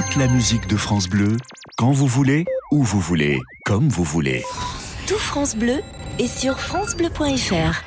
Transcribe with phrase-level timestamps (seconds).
[0.00, 1.36] toute la musique de France Bleu,
[1.76, 4.44] quand vous voulez, où vous voulez, comme vous voulez.
[5.06, 5.80] Tout France Bleu
[6.18, 7.82] est sur francebleu.fr.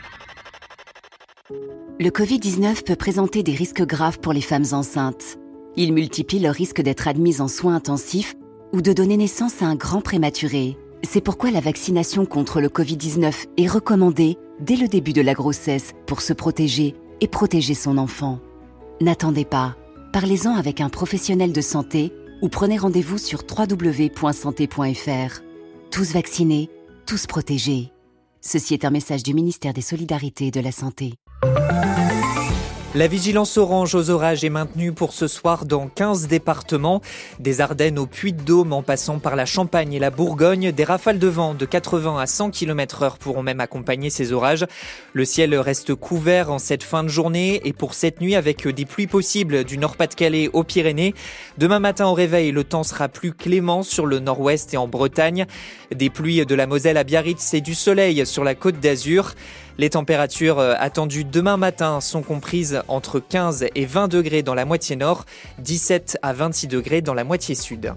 [2.00, 5.40] Le Covid-19 peut présenter des risques graves pour les femmes enceintes.
[5.76, 8.36] Il multiplie le risque d'être admises en soins intensifs
[8.74, 10.78] ou de donner naissance à un grand prématuré.
[11.04, 15.94] C'est pourquoi la vaccination contre le Covid-19 est recommandée dès le début de la grossesse
[16.06, 18.40] pour se protéger et protéger son enfant.
[19.02, 19.78] N'attendez pas.
[20.14, 25.42] Parlez-en avec un professionnel de santé ou prenez rendez-vous sur www.santé.fr.
[25.90, 26.70] Tous vaccinés,
[27.08, 27.92] tous protégés.
[28.40, 31.16] Ceci est un message du ministère des Solidarités et de la Santé.
[32.96, 37.02] La vigilance orange aux orages est maintenue pour ce soir dans 15 départements.
[37.40, 41.28] Des Ardennes au Puy-de-Dôme en passant par la Champagne et la Bourgogne, des rafales de
[41.28, 44.68] vent de 80 à 100 km heure pourront même accompagner ces orages.
[45.14, 48.86] Le ciel reste couvert en cette fin de journée et pour cette nuit avec des
[48.86, 51.16] pluies possibles du Nord-Pas-de-Calais aux Pyrénées.
[51.58, 55.48] Demain matin au réveil, le temps sera plus clément sur le nord-ouest et en Bretagne.
[55.96, 59.34] Des pluies de la Moselle à Biarritz et du soleil sur la côte d'Azur.
[59.78, 64.66] Les températures euh, attendues demain matin sont comprises entre 15 et 20 degrés dans la
[64.66, 65.26] moitié nord,
[65.60, 67.94] 17 à 26 degrés dans la moitié sud.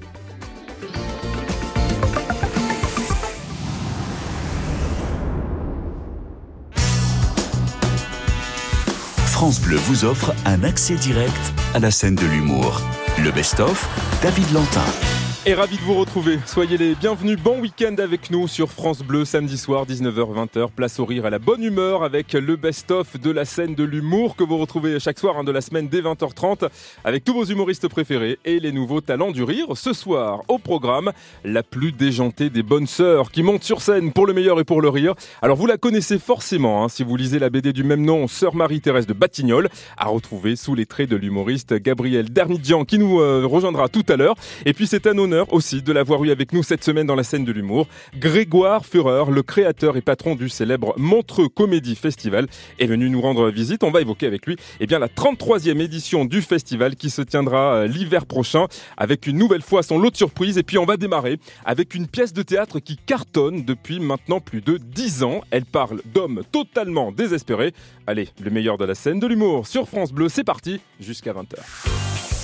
[9.27, 12.81] France Bleu vous offre un accès direct à la scène de l'humour.
[13.23, 13.87] Le best-of,
[14.23, 15.26] David Lantin.
[15.49, 16.41] Et ravi de vous retrouver.
[16.45, 17.39] Soyez les bienvenus.
[17.39, 20.71] Bon week-end avec nous sur France Bleu, samedi soir, 19h-20h.
[20.75, 24.35] Place au rire, à la bonne humeur avec le best-of de la scène de l'humour
[24.35, 26.69] que vous retrouvez chaque soir hein, de la semaine dès 20h30
[27.05, 29.69] avec tous vos humoristes préférés et les nouveaux talents du rire.
[29.77, 31.13] Ce soir, au programme,
[31.45, 34.81] la plus déjantée des bonnes sœurs qui monte sur scène pour le meilleur et pour
[34.81, 35.15] le rire.
[35.43, 38.57] Alors vous la connaissez forcément hein, si vous lisez la BD du même nom, Sœur
[38.57, 43.47] Marie-Thérèse de Batignolles, à retrouver sous les traits de l'humoriste Gabriel Dernidjian qui nous euh,
[43.47, 44.35] rejoindra tout à l'heure.
[44.65, 47.23] Et puis c'est un honneur aussi de l'avoir eu avec nous cette semaine dans la
[47.23, 47.89] scène de l'humour.
[48.17, 52.47] Grégoire Fureur, le créateur et patron du célèbre Montreux Comédie Festival,
[52.79, 53.85] est venu nous rendre visite.
[53.85, 57.75] On va évoquer avec lui eh bien, la 33e édition du festival qui se tiendra
[57.75, 60.59] euh, l'hiver prochain avec une nouvelle fois son lot de surprises.
[60.59, 64.61] Et puis on va démarrer avec une pièce de théâtre qui cartonne depuis maintenant plus
[64.61, 65.41] de 10 ans.
[65.51, 67.75] Elle parle d'hommes totalement désespérés.
[68.07, 72.36] Allez, le meilleur de la scène de l'humour sur France Bleu, c'est parti jusqu'à 20h.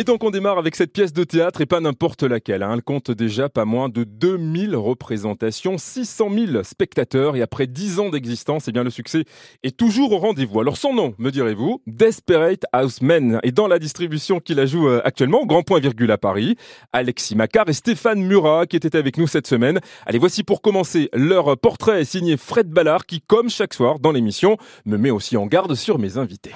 [0.00, 2.62] Et donc on démarre avec cette pièce de théâtre et pas n'importe laquelle.
[2.62, 2.72] Hein.
[2.72, 8.08] Elle compte déjà pas moins de 2000 représentations, 600 000 spectateurs et après 10 ans
[8.08, 9.26] d'existence, eh bien le succès
[9.62, 10.58] est toujours au rendez-vous.
[10.58, 13.40] Alors son nom, me direz-vous, Desperate Housemen.
[13.42, 16.56] Et dans la distribution qui la joue euh, actuellement, Grand Point Virgule à Paris,
[16.94, 19.80] Alexis Macquart et Stéphane Murat qui étaient avec nous cette semaine.
[20.06, 24.56] Allez, voici pour commencer leur portrait signé Fred Ballard qui, comme chaque soir dans l'émission,
[24.86, 26.54] me met aussi en garde sur mes invités.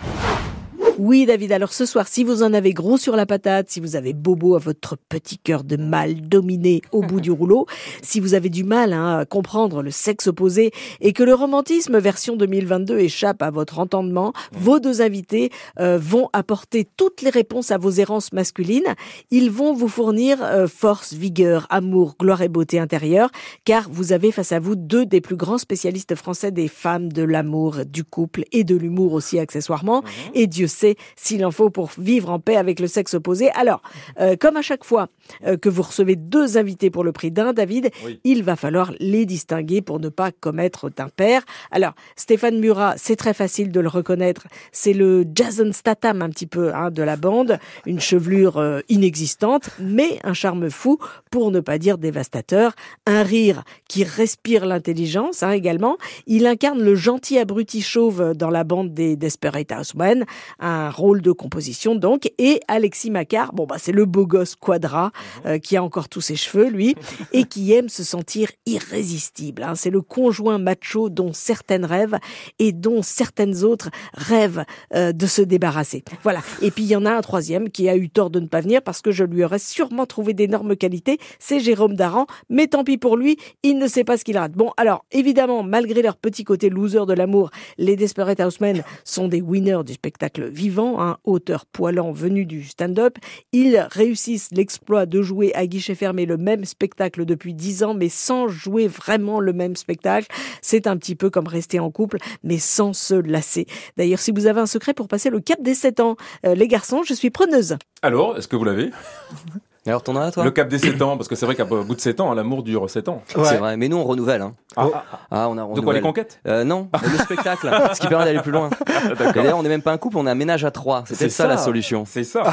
[0.96, 3.96] Oui, David, alors ce soir, si vous en avez gros sur la patate, si vous
[3.96, 7.66] avez bobo à votre petit cœur de mal dominé au bout du rouleau,
[8.00, 11.98] si vous avez du mal hein, à comprendre le sexe opposé et que le romantisme
[11.98, 15.50] version 2022 échappe à votre entendement, vos deux invités
[15.80, 18.94] euh, vont apporter toutes les réponses à vos errances masculines.
[19.32, 23.30] Ils vont vous fournir euh, force, vigueur, amour, gloire et beauté intérieure,
[23.64, 27.24] car vous avez face à vous deux des plus grands spécialistes français des femmes, de
[27.24, 30.02] l'amour, du couple et de l'humour aussi accessoirement.
[30.02, 30.30] Mhm.
[30.34, 30.83] Et Dieu sait
[31.16, 33.50] s'il en faut pour vivre en paix avec le sexe opposé.
[33.52, 33.82] Alors,
[34.20, 35.08] euh, comme à chaque fois
[35.46, 37.90] euh, que vous recevez deux invités pour le prix d'un, David,
[38.24, 41.42] il va falloir les distinguer pour ne pas commettre d'impair.
[41.70, 44.46] Alors, Stéphane Murat, c'est très facile de le reconnaître.
[44.72, 49.70] C'est le Jason Statham un petit peu hein, de la bande, une chevelure euh, inexistante,
[49.78, 50.98] mais un charme fou,
[51.30, 52.74] pour ne pas dire dévastateur,
[53.06, 55.96] un rire qui respire l'intelligence hein, également.
[56.26, 60.24] Il incarne le gentil abruti chauve dans la bande des Desperate Housemen,
[60.60, 62.30] un un rôle de composition donc.
[62.38, 65.50] Et Alexis Macquart, bon bah c'est le beau gosse quadra mhm.
[65.50, 66.94] euh, qui a encore tous ses cheveux lui
[67.32, 69.62] et qui aime se sentir irrésistible.
[69.62, 69.74] Hein.
[69.74, 72.18] C'est le conjoint macho dont certaines rêvent
[72.58, 74.64] et dont certaines autres rêvent
[74.94, 76.04] euh, de se débarrasser.
[76.22, 76.40] Voilà.
[76.62, 78.60] Et puis il y en a un troisième qui a eu tort de ne pas
[78.60, 81.18] venir parce que je lui aurais sûrement trouvé d'énormes qualités.
[81.38, 84.52] C'est Jérôme Daran, mais tant pis pour lui, il ne sait pas ce qu'il rate.
[84.52, 89.40] Bon alors évidemment malgré leur petit côté loser de l'amour, les Desperate Housemen sont des
[89.40, 93.18] winners du spectacle vivant, un auteur poilant venu du stand-up.
[93.52, 98.08] Ils réussissent l'exploit de jouer à guichet fermé le même spectacle depuis dix ans, mais
[98.08, 100.28] sans jouer vraiment le même spectacle.
[100.62, 103.66] C'est un petit peu comme rester en couple, mais sans se lasser.
[103.96, 106.16] D'ailleurs, si vous avez un secret pour passer le cap des sept ans,
[106.46, 107.76] euh, les garçons, je suis preneuse.
[108.02, 108.90] Alors, est-ce que vous l'avez?
[109.86, 111.94] Alors t'en as toi Le cap des 7 ans, parce que c'est vrai qu'à bout
[111.94, 113.22] de 7 ans, l'amour dure 7 ans.
[113.28, 114.40] C'est vrai, mais nous on renouvelle.
[114.42, 114.54] Hein.
[114.76, 114.88] Ah,
[115.30, 115.84] Ah, on a De renouvelle.
[115.84, 118.70] quoi les conquêtes euh, Non, le spectacle, ce qui permet d'aller plus loin.
[119.20, 121.04] Et D'ailleurs, on n'est même pas un couple, on est un ménage à trois.
[121.06, 121.48] C'était C'est ça, ça.
[121.50, 122.04] la solution.
[122.06, 122.44] C'est ça.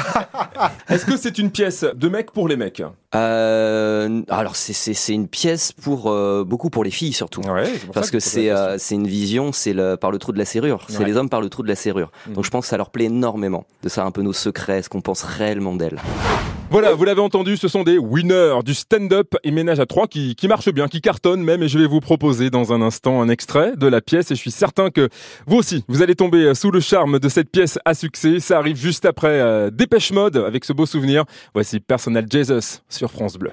[0.90, 2.82] Est-ce que c'est une pièce de mec pour les mecs
[3.14, 7.40] Euh, alors c'est une pièce pour euh, beaucoup pour les filles surtout.
[7.42, 10.10] Ouais, c'est pour Parce ça que c'est la euh, c'est une vision, c'est le par
[10.10, 10.84] le trou de la serrure.
[10.88, 11.04] C'est Ouais.
[11.06, 12.10] les hommes par le trou de la serrure.
[12.28, 12.34] Mhm.
[12.34, 14.88] Donc je pense que ça leur plaît énormément de savoir un peu nos secrets, ce
[14.90, 15.98] qu'on pense réellement d'elles.
[16.72, 20.34] Voilà, vous l'avez entendu, ce sont des winners du stand-up et ménage à trois qui,
[20.34, 21.62] qui marchent bien, qui cartonnent même.
[21.62, 24.30] Et je vais vous proposer dans un instant un extrait de la pièce.
[24.30, 25.10] Et je suis certain que
[25.46, 28.40] vous aussi, vous allez tomber sous le charme de cette pièce à succès.
[28.40, 31.24] Ça arrive juste après euh, Dépêche Mode avec ce beau souvenir.
[31.52, 33.50] Voici Personal Jesus sur France Bleu.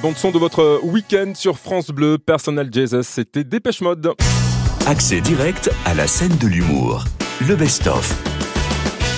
[0.00, 4.12] Bande son de votre week-end sur France Bleu, Personal Jesus, c'était Dépêche Mode.
[4.86, 7.04] Accès direct à la scène de l'humour.
[7.46, 8.16] Le best-of.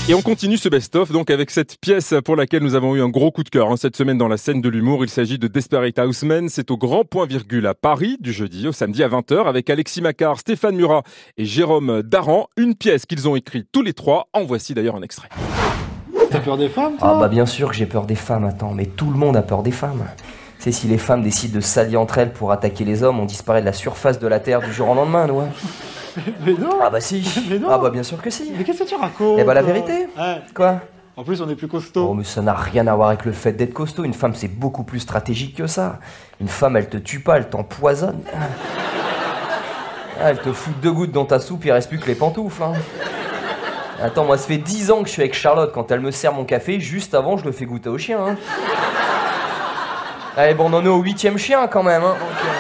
[0.08, 3.08] Et on continue ce best-of donc avec cette pièce pour laquelle nous avons eu un
[3.08, 5.04] gros coup de cœur hein, cette semaine dans la scène de l'humour.
[5.04, 6.48] Il s'agit de Desperate Housemen.
[6.48, 10.02] C'est au grand point virgule à Paris du jeudi au samedi à 20h avec Alexis
[10.02, 11.04] Macquart, Stéphane Murat
[11.36, 12.48] et Jérôme Daran.
[12.56, 14.28] Une pièce qu'ils ont écrite tous les trois.
[14.32, 15.28] En voici d'ailleurs un extrait.
[16.30, 18.86] T'as peur des femmes Ah bah bien sûr que j'ai peur des femmes, attends, mais
[18.86, 20.02] tout le monde a peur des femmes.
[20.62, 23.25] Tu sais, si les femmes décident de s'allier entre elles pour attaquer les hommes, on
[23.25, 25.40] disparaît de la surface de la Terre du jour au lendemain, nous.
[25.40, 25.49] hein.
[26.47, 27.26] Mais non Ah bah si.
[27.50, 28.52] Mais non Ah bah bien sûr que si.
[28.57, 30.07] Mais qu'est-ce que tu racontes Eh bah la vérité.
[30.16, 30.40] Ouais.
[30.54, 30.81] Quoi?
[31.16, 32.07] En plus, on est plus costaud.
[32.11, 34.04] Oh mais ça n'a rien à voir avec le fait d'être costaud.
[34.04, 35.99] Une femme c'est beaucoup plus stratégique que ça.
[36.40, 38.21] Une femme elle te tue pas, elle t'empoisonne.
[40.21, 42.62] Ah, elle te fout deux gouttes dans ta soupe, il reste plus que les pantoufles.
[42.62, 42.73] hein.
[44.00, 45.73] Attends, moi ça fait 10 ans que je suis avec Charlotte.
[45.75, 48.19] Quand elle me sert mon café, juste avant je le fais goûter au chien.
[48.25, 48.37] Hein.
[50.36, 52.02] Allez bon, on en est au huitième chien quand même.
[52.02, 52.16] Hein.
[52.18, 52.51] Euh,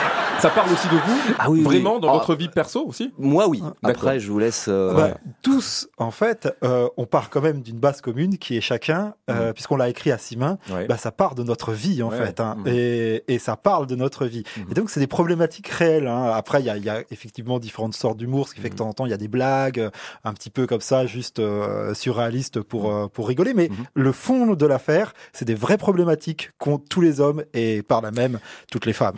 [0.42, 1.64] Ça parle aussi de vous Ah oui, oui.
[1.64, 2.14] Vraiment dans Ah.
[2.14, 3.60] votre vie perso aussi Moi, oui.
[3.60, 3.78] D'accord.
[4.08, 4.66] Après, je vous laisse.
[4.68, 8.60] euh, Bah, tous, en fait, euh, on part quand même d'une base commune qui est
[8.60, 10.86] chacun, euh, puisqu'on l'a écrit à six mains, Ouais.
[10.86, 12.16] bah, ça part de notre vie, en Ouais.
[12.18, 12.64] fait, hein, Mhm.
[12.66, 14.42] et, et ça parle de notre vie.
[14.68, 16.08] Et donc, c'est des problématiques réelles.
[16.08, 16.32] hein.
[16.34, 18.74] Après, il y a, il y a effectivement différentes sortes d'humour, ce qui fait que
[18.74, 19.90] de temps en temps, il y a des blagues, euh,
[20.24, 23.54] un petit peu comme ça, juste euh, surréalistes pour, euh, pour rigoler.
[23.54, 28.00] Mais le fond de l'affaire, c'est des vraies problématiques qu'ont tous les hommes et par
[28.02, 28.40] là même
[28.72, 29.14] toutes les femmes.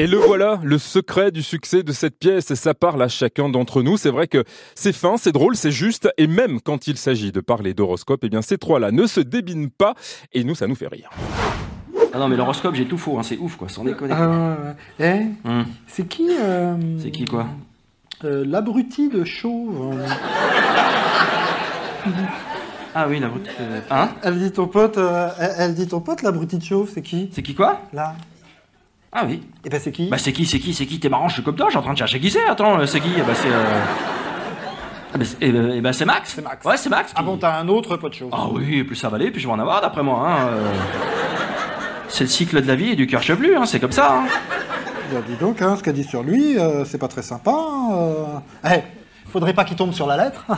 [0.00, 3.82] Et le voilà, le secret du succès de cette pièce, ça parle à chacun d'entre
[3.82, 3.96] nous.
[3.96, 4.44] C'est vrai que
[4.76, 8.28] c'est fin, c'est drôle, c'est juste, et même quand il s'agit de parler d'horoscope, eh
[8.28, 9.94] bien ces trois-là ne se débinent pas,
[10.32, 11.10] et nous, ça nous fait rire.
[12.14, 14.14] Ah non, mais l'horoscope, j'ai tout faux, hein, c'est ouf quoi, sans déconner.
[15.00, 15.66] Eh Hum.
[15.88, 17.46] C'est qui euh, C'est qui quoi
[18.22, 19.96] euh, L'abruti de chauve.
[19.98, 20.06] euh.
[22.94, 23.46] Ah oui, la brute.
[23.60, 26.90] euh, Hein Elle dit ton pote, euh, elle, elle dit ton pote, l'abruti de chauve,
[26.92, 28.14] c'est qui C'est qui quoi Là.
[29.12, 29.42] Ah oui.
[29.64, 30.08] Et ben c'est qui?
[30.08, 31.00] Bah c'est qui, c'est qui, c'est qui?
[31.00, 32.46] T'es marrant, je suis comme toi, je suis en train de chercher qui c'est.
[32.46, 33.10] Attends, euh, c'est qui?
[33.16, 33.48] Eh Bah c'est.
[33.50, 33.64] euh,
[35.14, 36.32] Ah bah c'est eh ben- eh ben, c'est Max.
[36.34, 36.64] C'est Max.
[36.66, 37.12] Ouais, c'est Max.
[37.16, 38.28] Ah bon, t'as un autre pote chauve.
[38.32, 40.28] Ah oui, plus ça va aller, plus je vais en avoir d'après moi.
[40.28, 40.48] Hein.
[40.48, 40.72] euh.
[42.08, 44.12] C'est le cycle de la vie et du cœur chevelu, hein, c'est comme ça.
[44.18, 44.24] Hein.
[45.12, 47.50] Bah, dis donc, hein, ce qu'elle dit sur lui, euh, c'est pas très sympa.
[47.50, 48.24] hein, euh.
[48.76, 48.82] Eh,
[49.30, 50.44] faudrait pas qu'il tombe sur la lettre.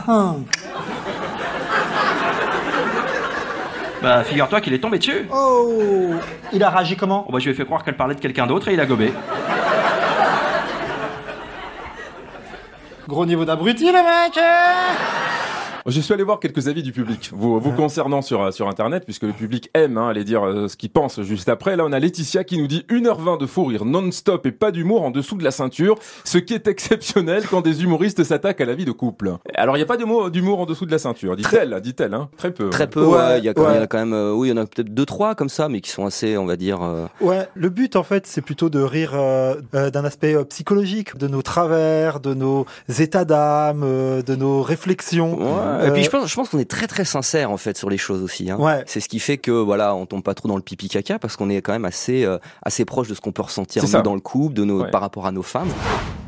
[4.01, 5.27] Bah figure-toi qu'il est tombé dessus.
[5.31, 6.13] oh
[6.51, 7.23] Il a réagi comment?
[7.27, 8.85] Bon bah je lui ai fait croire qu'elle parlait de quelqu'un d'autre et il a
[8.85, 9.13] gobé.
[13.07, 15.20] Gros niveau d'abruti, le mec hein?
[15.87, 19.23] Je suis allé voir quelques avis du public, vous, vous concernant sur, sur Internet, puisque
[19.23, 21.75] le public aime hein, aller dire euh, ce qu'il pense juste après.
[21.75, 25.01] Là, on a Laetitia qui nous dit 1h20 de fou rire non-stop et pas d'humour
[25.01, 28.75] en dessous de la ceinture, ce qui est exceptionnel quand des humoristes s'attaquent à la
[28.75, 29.33] vie de couple.
[29.55, 32.13] Alors, il n'y a pas de mot- d'humour en dessous de la ceinture, dit-elle, dit-elle,
[32.13, 32.29] hein.
[32.37, 32.69] très peu.
[32.69, 33.71] Très peu, Ouais, ouais, Il y, a quand- ouais.
[33.71, 35.33] il y en a quand même, euh, oui, il y en a peut-être deux, trois
[35.33, 36.79] comme ça, mais qui sont assez, on va dire.
[36.83, 40.43] euh, Ouais, le but en fait, c'est plutôt de rire euh, euh, d'un aspect euh,
[40.43, 42.67] psychologique, de nos travers, de nos
[42.99, 45.39] états d'âme, euh, de nos réflexions.
[45.85, 47.89] Et puis Euh, je pense, je pense qu'on est très très sincère en fait sur
[47.89, 48.49] les choses aussi.
[48.51, 48.57] Hein.
[48.57, 48.83] Ouais.
[48.87, 51.35] C'est ce qui fait que voilà, on tombe pas trop dans le pipi caca parce
[51.35, 54.15] qu'on est quand même assez euh, assez proche de ce qu'on peut ressentir nous, dans
[54.15, 54.91] le couple, de nos Ouais.
[54.91, 55.69] par rapport à nos femmes.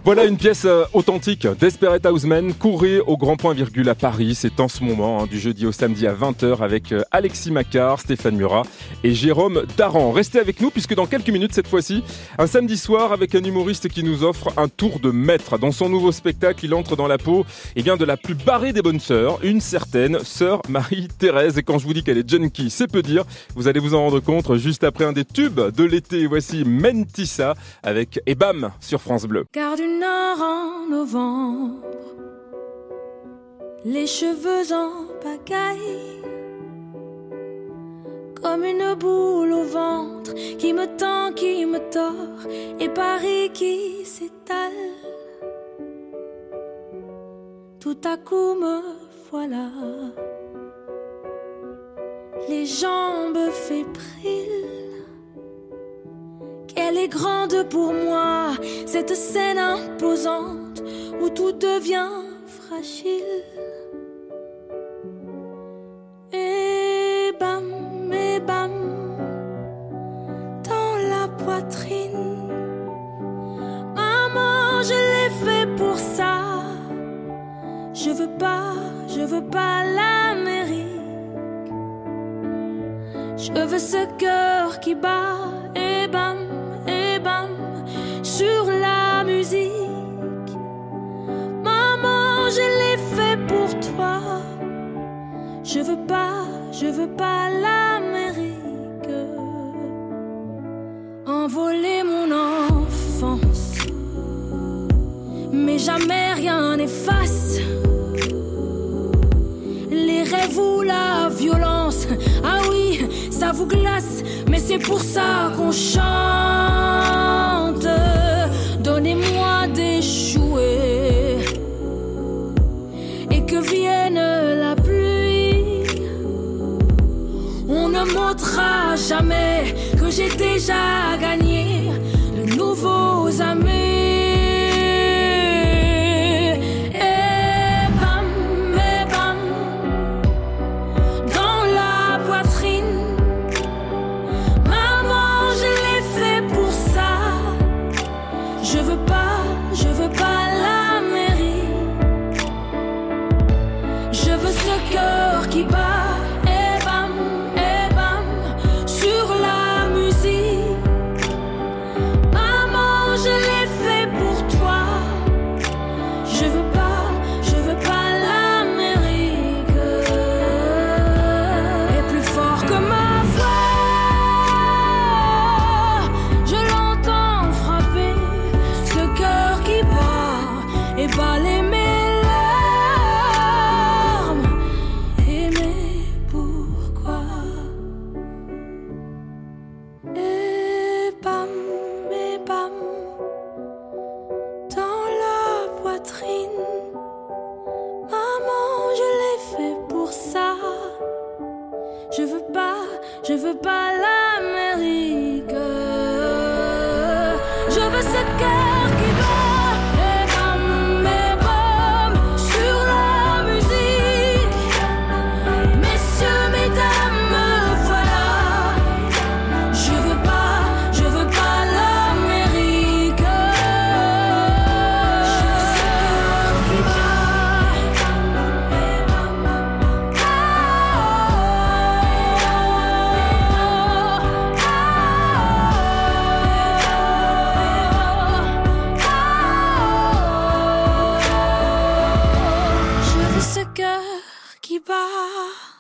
[0.05, 4.60] Voilà une pièce euh, authentique, Desperate Houseman, courez au grand point virgule à Paris, c'est
[4.60, 8.36] en ce moment, hein, du jeudi au samedi à 20h avec euh, Alexis Macquart, Stéphane
[8.36, 8.63] Murat
[9.05, 10.12] et Jérôme Daran.
[10.12, 12.03] Restez avec nous puisque dans quelques minutes cette fois-ci,
[12.38, 15.57] un samedi soir avec un humoriste qui nous offre un tour de maître.
[15.57, 17.45] Dans son nouveau spectacle, il entre dans la peau
[17.77, 21.57] eh bien, de la plus barrée des bonnes sœurs, une certaine sœur Marie-Thérèse.
[21.57, 23.24] Et quand je vous dis qu'elle est junkie, c'est peu dire,
[23.55, 26.27] vous allez vous en rendre compte juste après un des tubes de l'été.
[26.27, 29.45] Voici Mentissa avec Ebam sur France Bleu.
[30.00, 31.88] Nord en novembre,
[33.86, 36.22] les cheveux en pagaille,
[38.42, 42.48] comme une boule au ventre qui me tend, qui me tord,
[42.80, 44.72] et Paris qui s'étale.
[47.80, 48.82] Tout à coup me
[49.32, 49.72] voilà,
[52.48, 54.83] les jambes fébriles.
[56.84, 60.84] Qu'elle est grande pour moi, cette scène imposante
[61.22, 62.10] où tout devient
[62.46, 63.52] fragile.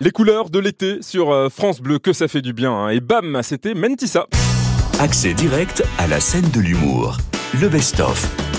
[0.03, 2.73] Les couleurs de l'été sur euh, France Bleu, que ça fait du bien.
[2.73, 2.89] hein.
[2.89, 4.27] Et bam, c'était Mentissa.
[4.99, 7.15] Accès direct à la scène de l'humour.
[7.61, 8.52] Le best-of.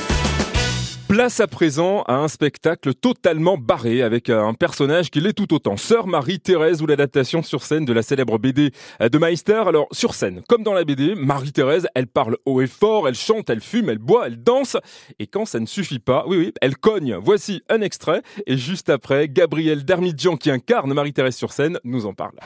[1.15, 5.55] Place à présent à un spectacle totalement barré avec euh, un personnage qui l'est tout
[5.55, 5.77] autant.
[5.77, 9.63] Sœur Marie-Thérèse ou l'adaptation sur scène de la célèbre BD de Meister.
[9.65, 13.49] Alors sur scène, comme dans la BD, Marie-Thérèse, elle parle haut et fort, elle chante,
[13.49, 14.77] elle fume, elle boit, elle danse.
[15.21, 17.15] Et quand ça ne suffit pas, oui oui, elle cogne.
[17.23, 18.21] Voici un extrait.
[18.49, 22.41] Et juste après, Gabriel Darmidjian qui incarne Marie-Thérèse sur scène nous en parle.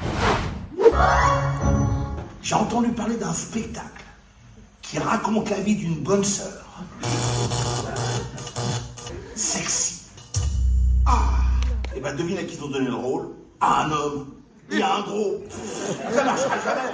[2.42, 4.04] J'ai entendu parler d'un spectacle
[4.82, 6.67] qui raconte la vie d'une bonne sœur.
[9.34, 10.02] Sexy.
[11.06, 11.20] Ah
[11.96, 13.28] Et ben devine à qui ils ont donné le rôle
[13.60, 14.26] À un homme.
[14.70, 15.38] Et à un gros.
[16.12, 16.90] Ça marchera jamais.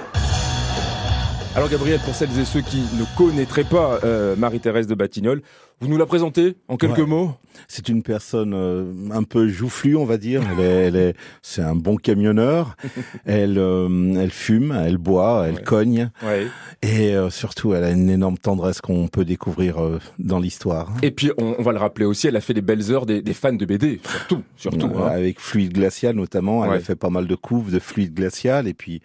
[1.55, 5.41] Alors Gabriel, pour celles et ceux qui ne connaîtraient pas euh, Marie-Thérèse de Batignolles,
[5.81, 7.05] vous nous la présentez en quelques Ouais.
[7.05, 7.31] mots
[7.67, 10.41] C'est une personne euh, un peu joufflue, on va dire.
[10.59, 12.75] Elle est, c'est un bon camionneur.
[13.25, 16.47] elle, euh, elle fume, elle boit, elle cogne, Ouais.
[16.81, 19.77] et euh, surtout, elle a une énorme tendresse qu'on peut découvrir
[20.19, 20.93] dans l'histoire.
[21.01, 23.21] Et puis, on, on va le rappeler aussi, elle a fait les belles heures des,
[23.21, 24.91] des fans de BD, surtout, surtout.
[24.97, 25.07] Hein.
[25.07, 28.73] Avec fluide glacial notamment, elle a fait pas mal de couves de fluide glacial, et
[28.73, 29.01] puis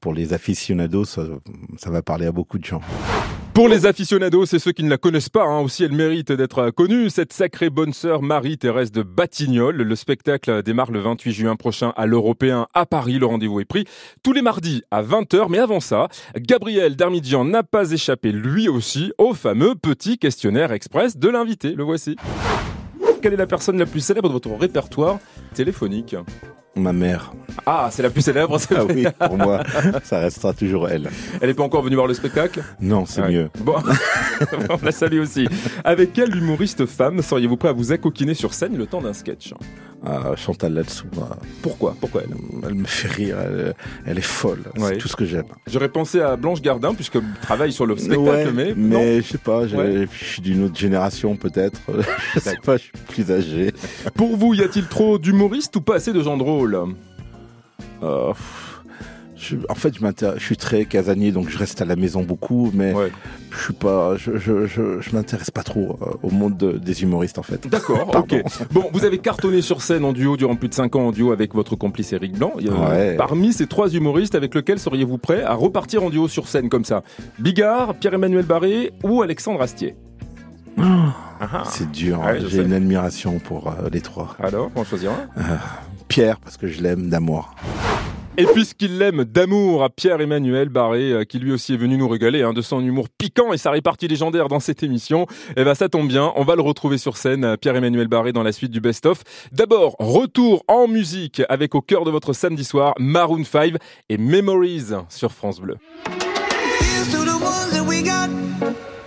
[0.00, 1.22] pour les aficionados, ça,
[1.78, 2.80] ça va parler à beaucoup de gens.
[3.54, 6.70] Pour les aficionados et ceux qui ne la connaissent pas, hein, aussi elle mérite d'être
[6.70, 9.76] connue, cette sacrée bonne sœur Marie-Thérèse de Batignolles.
[9.76, 13.20] Le spectacle démarre le 28 juin prochain à l'Européen à Paris.
[13.20, 13.84] Le rendez-vous est pris
[14.24, 15.46] tous les mardis à 20h.
[15.50, 21.16] Mais avant ça, Gabriel Darmidjian n'a pas échappé lui aussi au fameux petit questionnaire express
[21.16, 21.74] de l'invité.
[21.74, 22.16] Le voici.
[23.22, 25.20] Quelle est la personne la plus célèbre de votre répertoire
[25.54, 26.16] téléphonique?
[26.76, 27.32] Ma mère.
[27.66, 29.62] Ah, c'est la plus célèbre, Ah oui, pour moi,
[30.02, 31.08] ça restera toujours elle.
[31.40, 32.62] Elle n'est pas encore venue voir le spectacle?
[32.80, 33.30] Non, c'est Ouais.
[33.30, 33.50] mieux.
[33.60, 33.76] Bon,
[34.70, 35.46] on la salue aussi.
[35.84, 39.54] Avec quelle humoriste femme seriez-vous prêt à vous accoquiner sur scène le temps d'un sketch?
[40.06, 41.06] Ah, Chantal là-dessous.
[41.20, 41.96] ah, Pourquoi?
[41.98, 42.36] Pourquoi elle
[42.68, 44.60] Elle me fait rire, elle, elle est folle.
[44.76, 44.90] Ouais.
[44.90, 45.46] C'est tout ce que j'aime.
[45.66, 49.02] J'aurais pensé à Blanche Gardin, puisque travaille sur le spectacle, Ouais, mais, mais non.
[49.22, 50.06] je sais pas, Ouais.
[50.12, 51.80] je suis d'une autre génération peut-être.
[52.34, 53.72] je sais pas, je suis plus âgé.
[54.14, 56.78] Pour vous, y a-t-il trop d'humoristes ou pas assez de gens drôles?
[58.02, 58.32] Euh,
[59.44, 62.94] je- en fait, je, suis très casanier, donc je reste à la maison beaucoup, mais
[63.50, 67.02] je suis pas, je, je, je, je m'intéresse pas trop euh, au monde de- des
[67.02, 67.66] humoristes en fait.
[67.68, 68.42] D'accord, ok.
[68.72, 71.32] Bon, vous avez cartonné sur scène en duo durant plus de 5 ans en duo
[71.32, 72.52] avec votre complice Eric Blanc.
[72.56, 73.16] Ouais.
[73.16, 76.84] Parmi ces trois humoristes, avec lesquels seriez-vous prêt à repartir en duo sur scène comme
[76.84, 77.02] ça?
[77.38, 79.94] Bigard, Pierre-Emmanuel Barré ou Alexandre Astier?
[80.76, 82.20] Ah, C'est dur.
[82.20, 82.44] Ouais, hein.
[82.48, 84.34] J'ai une admiration pour euh, les trois.
[84.42, 85.56] Alors, on va choisir un Euh,
[86.08, 87.54] Pierre parce que je l'aime d'amour.
[88.36, 92.42] Et puisqu'il l'aime d'amour à Pierre-Emmanuel Barré, euh, qui lui aussi est venu nous régaler
[92.42, 95.88] hein, de son humour piquant et sa répartie légendaire dans cette émission, eh ben ça
[95.88, 98.80] tombe bien, on va le retrouver sur scène, euh, Pierre-Emmanuel Barré, dans la suite du
[98.80, 99.22] best-of.
[99.52, 103.74] D'abord, retour en musique avec au cœur de votre samedi soir, Maroon 5
[104.08, 105.76] et Memories sur France Bleu.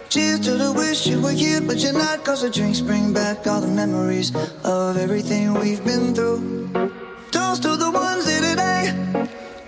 [0.10, 2.24] Cheers to the wish you were here, but you're not.
[2.24, 4.32] Cause the drinks bring back all the memories
[4.64, 7.07] of everything we've been through.
[7.48, 8.92] Toast to the ones here today.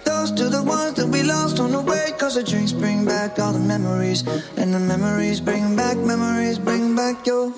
[0.03, 2.11] Toast to the ones that we lost on the way.
[2.17, 4.27] Cause the drinks bring back all the memories.
[4.57, 7.53] And the memories bring back, memories bring back your.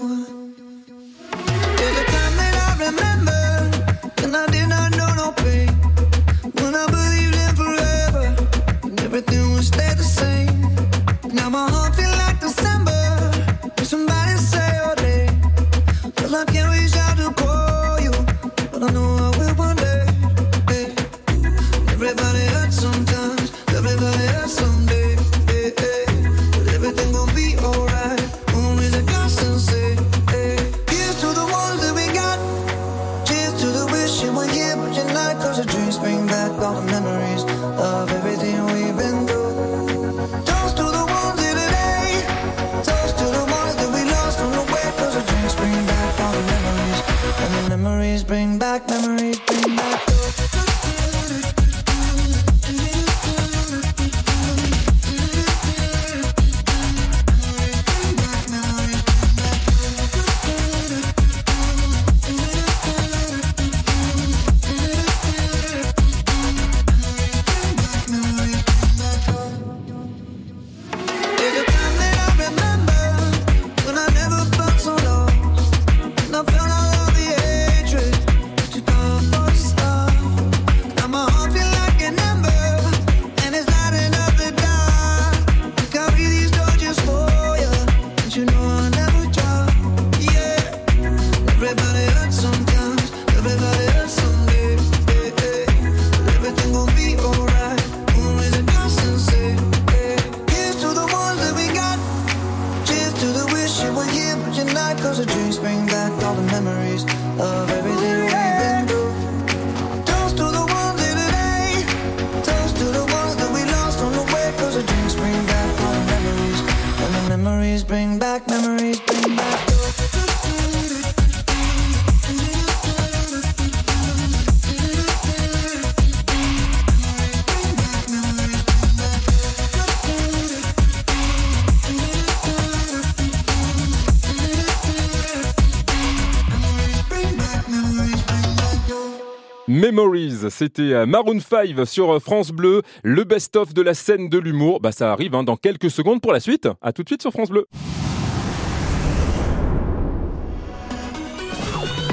[140.49, 144.79] C'était euh, Maroon 5 sur euh, France Bleu, le best-of de la scène de l'humour.
[144.81, 146.67] Bah ça arrive hein, dans quelques secondes pour la suite.
[146.81, 147.67] À tout de suite sur France Bleu.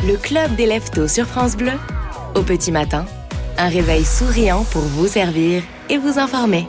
[0.07, 1.73] Le club des leftos sur France Bleu.
[2.35, 3.05] Au petit matin,
[3.59, 6.67] un réveil souriant pour vous servir et vous informer.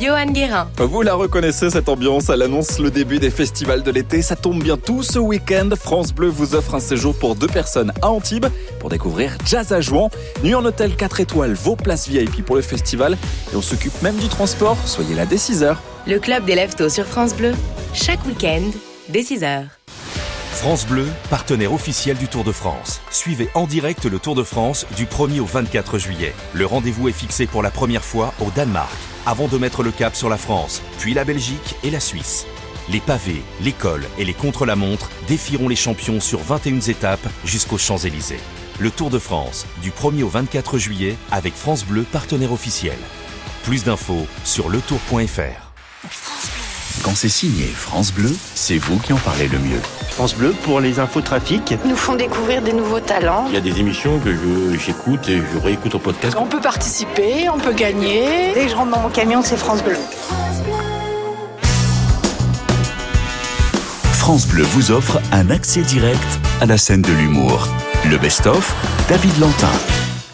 [0.00, 0.68] Johan Guérin.
[0.78, 4.22] Vous la reconnaissez cette ambiance, elle annonce le début des festivals de l'été.
[4.22, 5.68] Ça tombe bien tout ce week-end.
[5.76, 8.46] France Bleu vous offre un séjour pour deux personnes à Antibes
[8.80, 10.10] pour découvrir Jazz à Jouan.
[10.42, 13.18] Nuit en hôtel 4 étoiles, vos places VIP pour le festival.
[13.52, 14.76] Et on s'occupe même du transport.
[14.86, 15.76] Soyez là dès 6h.
[16.06, 17.52] Le club des leftos sur France Bleu.
[17.92, 18.62] Chaque week-end,
[19.08, 19.77] dès 6h.
[20.58, 23.00] France Bleu, partenaire officiel du Tour de France.
[23.12, 26.34] Suivez en direct le Tour de France du 1er au 24 juillet.
[26.52, 28.90] Le rendez-vous est fixé pour la première fois au Danemark,
[29.24, 32.44] avant de mettre le cap sur la France, puis la Belgique et la Suisse.
[32.90, 38.40] Les pavés, les cols et les contre-la-montre défieront les champions sur 21 étapes jusqu'aux Champs-Élysées.
[38.80, 42.98] Le Tour de France, du 1er au 24 juillet, avec France Bleu, partenaire officiel.
[43.62, 46.37] Plus d'infos sur letour.fr.
[47.08, 49.80] Quand c'est signé France Bleu, c'est vous qui en parlez le mieux.
[50.10, 51.70] France Bleu pour les infos trafic.
[51.82, 53.46] Ils nous font découvrir des nouveaux talents.
[53.48, 56.36] Il y a des émissions que je- j'écoute et je réécoute au podcast.
[56.38, 58.52] On peut participer, on peut gagner.
[58.52, 59.96] Dès que je rentre dans mon camion, c'est France Bleu.
[64.12, 66.20] France Bleu vous offre un accès direct
[66.60, 67.66] à la scène de l'humour.
[68.04, 68.74] Le best-of,
[69.08, 69.72] David Lantin.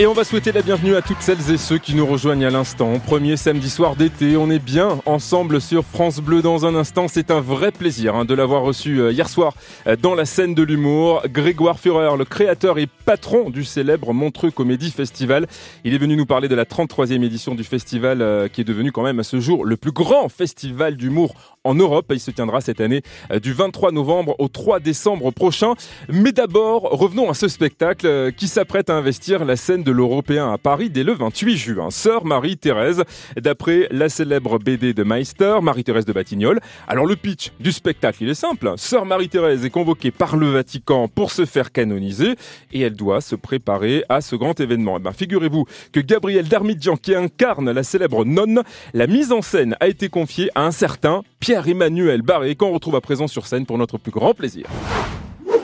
[0.05, 2.51] Et on va souhaiter la bienvenue à toutes celles et ceux qui nous rejoignent à
[2.51, 2.99] l'instant.
[2.99, 7.09] Premier samedi soir d'été, on est bien ensemble sur France Bleu dans un instant.
[7.09, 9.55] C'est un vrai plaisir hein, de l'avoir reçu euh, hier soir
[9.87, 11.23] euh, dans la scène de l'humour.
[11.31, 15.47] Grégoire Führer, le créateur et patron du célèbre Montreux Comédie Festival.
[15.85, 18.93] Il est venu nous parler de la 33e édition du festival euh, qui est devenu
[18.93, 22.07] quand même à ce jour le plus grand festival d'humour en Europe.
[22.11, 25.74] Il se tiendra cette année euh, du 23 novembre au 3 décembre prochain.
[26.09, 30.53] Mais d'abord, revenons à ce spectacle euh, qui s'apprête à investir la scène de l'Européen
[30.53, 31.90] à Paris dès le 28 juin.
[31.90, 33.05] Sœur Marie-Thérèse,
[33.37, 36.61] d'après la célèbre BD de Meister, Marie-Thérèse de Batignolles.
[36.87, 38.72] Alors le pitch du spectacle, il est simple.
[38.77, 42.35] Sœur Marie-Thérèse est convoquée par le Vatican pour se faire canoniser
[42.72, 44.96] et elle doit se préparer à ce grand événement.
[44.98, 49.77] Eh ben, figurez-vous que Gabriel Darmidjan, qui incarne la célèbre nonne, la mise en scène
[49.81, 53.76] a été confiée à un certain Pierre-Emmanuel Barré, qu'on retrouve à présent sur scène pour
[53.76, 54.64] notre plus grand plaisir.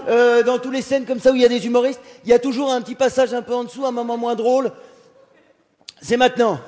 [0.09, 2.35] Euh, dans tous les scènes comme ça où il y a des humoristes, il y
[2.35, 4.71] a toujours un petit passage un peu en dessous, un moment moins drôle.
[6.03, 6.61] C'est maintenant.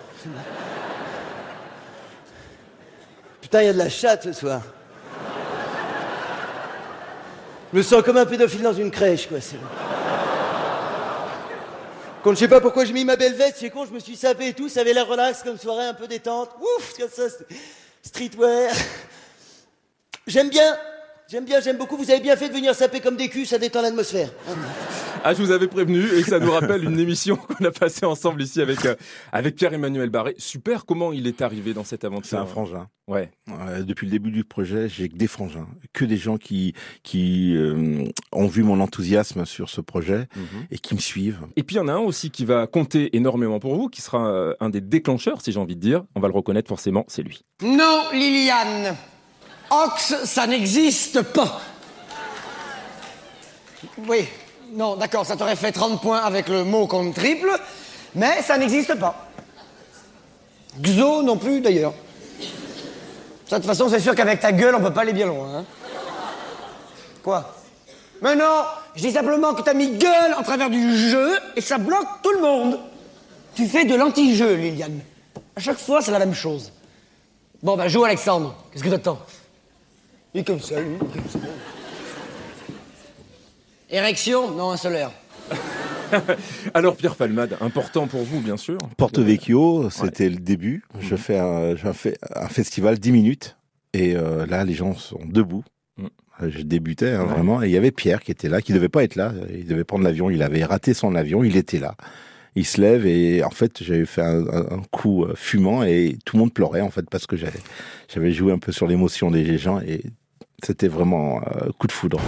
[3.42, 4.62] Putain, il y a de la chatte ce soir.
[7.70, 9.42] Je me sens comme un pédophile dans une crèche, quoi.
[9.42, 9.56] c'est-
[12.24, 14.16] Quand je sais pas pourquoi j'ai mis ma belle veste, c'est con, je me suis
[14.16, 16.48] sapé et tout, ça avait l'air relax comme soirée, un peu détente.
[16.78, 17.24] Ouf, comme ça,
[18.02, 18.72] streetwear.
[20.26, 20.76] J'aime bien,
[21.28, 21.96] j'aime bien, j'aime beaucoup.
[21.96, 24.28] Vous avez bien fait de venir saper comme des culs, ça détend l'atmosphère.
[25.24, 28.42] Ah, je vous avais prévenu et ça nous rappelle une émission qu'on a passée ensemble
[28.42, 28.96] ici avec, euh,
[29.32, 30.34] avec Pierre-Emmanuel Barré.
[30.38, 32.88] Super, comment il est arrivé dans cette aventure C'est un frangin.
[33.06, 33.30] Ouais.
[33.50, 37.54] Euh, depuis le début du projet, j'ai que des frangins, que des gens qui qui
[37.56, 40.26] euh, ont vu mon enthousiasme sur ce projet
[40.70, 41.40] et qui me suivent.
[41.56, 44.02] Et puis il y en a un aussi qui va compter énormément pour vous, qui
[44.02, 46.04] sera un des déclencheurs, si j'ai envie de dire.
[46.14, 47.44] On va le reconnaître forcément, c'est lui.
[47.62, 48.96] Non, Liliane.
[49.72, 51.60] Ox, ça n'existe pas.
[54.06, 54.26] Oui,
[54.74, 57.50] Non, d'accord, ça t'aurait fait 30 points avec le mot comme triple,
[58.14, 59.28] mais ça n'existe pas.
[60.80, 61.92] Xo non plus, d'ailleurs.
[63.50, 65.58] De toute façon, c'est sûr qu'avec ta gueule, on peut pas aller bien loin.
[65.58, 65.64] hein.
[67.22, 67.54] Quoi?
[68.22, 68.62] Mais non
[68.94, 72.32] Je dis simplement que t'as mis gueule en travers du jeu et ça bloque tout
[72.32, 72.78] le monde.
[73.54, 75.00] Tu fais de l'anti-jeu, Liliane.
[75.54, 76.72] À chaque fois, c'est la même chose.
[77.62, 78.54] Bon, bah, joue Alexandre.
[78.72, 79.18] Qu'est-ce que t'attends?
[80.34, 80.90] Il est comme ça, lui.
[80.90, 81.38] il est comme ça.
[83.90, 85.10] Érection Non, un solaire.
[86.74, 88.78] Alors Pierre Palmade, important pour vous bien sûr.
[88.96, 90.82] Porto Vecchio, c'était le début.
[90.94, 91.00] Mhm.
[91.02, 93.56] Je fais un, je fais un festival 10 minutes
[93.94, 95.64] et euh, là les gens sont debout.
[95.98, 96.08] Mhm.
[96.42, 98.88] Euh, Je débutais hein, vraiment et il y avait Pierre qui était là, qui devait
[98.90, 99.32] pas être là.
[99.52, 100.28] Il devait prendre l'avion.
[100.30, 101.44] Il avait raté son avion.
[101.44, 101.94] Il était là.
[102.56, 106.36] Il se lève et en fait j'avais fait un, un- coup euh, fumant et tout
[106.36, 107.60] le monde pleurait en fait parce que j'avais
[108.12, 110.02] j'avais joué un peu sur l'émotion des gens et
[110.62, 112.20] c'était vraiment euh, coup de foudre.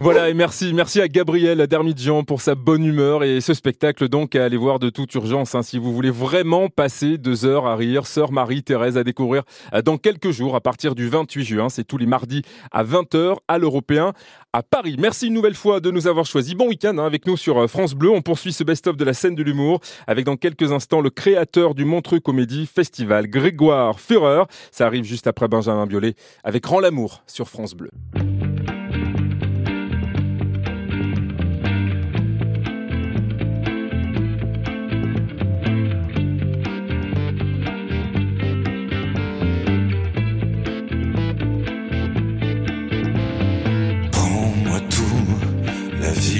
[0.00, 4.34] Voilà, et merci, merci à Gabriel Dermidjian pour sa bonne humeur et ce spectacle donc
[4.34, 7.76] à aller voir de toute urgence hein, si vous voulez vraiment passer deux heures à
[7.76, 8.06] rire.
[8.06, 11.68] Sœur Marie-Thérèse à découvrir euh, dans quelques jours à partir du 28 juin.
[11.68, 14.12] C'est tous les mardis à 20h à l'Européen
[14.52, 14.96] à Paris.
[14.98, 16.54] Merci une nouvelle fois de nous avoir choisis.
[16.54, 18.10] Bon week-end hein, avec nous sur euh, France Bleu.
[18.10, 21.74] On poursuit ce best-of de la scène de l'humour avec dans quelques instants le créateur
[21.74, 24.44] du Montreux Comédie Festival, Grégoire Führer.
[24.72, 27.90] Ça arrive juste après Benjamin Biolay avec Rend l'amour sur France Bleu.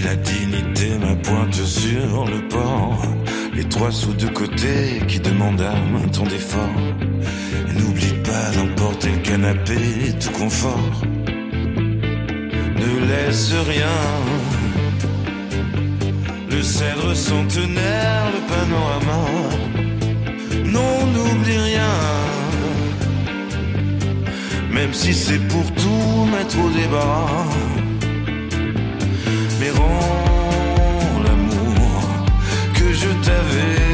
[0.04, 3.02] La dignité, ma pointe sur le port.
[3.54, 5.74] Les trois sous de côté qui demandent à
[6.12, 6.80] ton d'effort.
[7.76, 9.78] N'oublie pas d'emporter le canapé,
[10.20, 10.90] tout confort.
[12.82, 14.00] Ne laisse rien.
[16.50, 19.20] Le cèdre centenaire, le panorama.
[20.64, 21.96] Non, n'oublie rien.
[24.70, 27.73] Même si c'est pour tout mettre au débat.
[29.70, 32.03] Rends l'amour
[32.74, 33.93] que je t'avais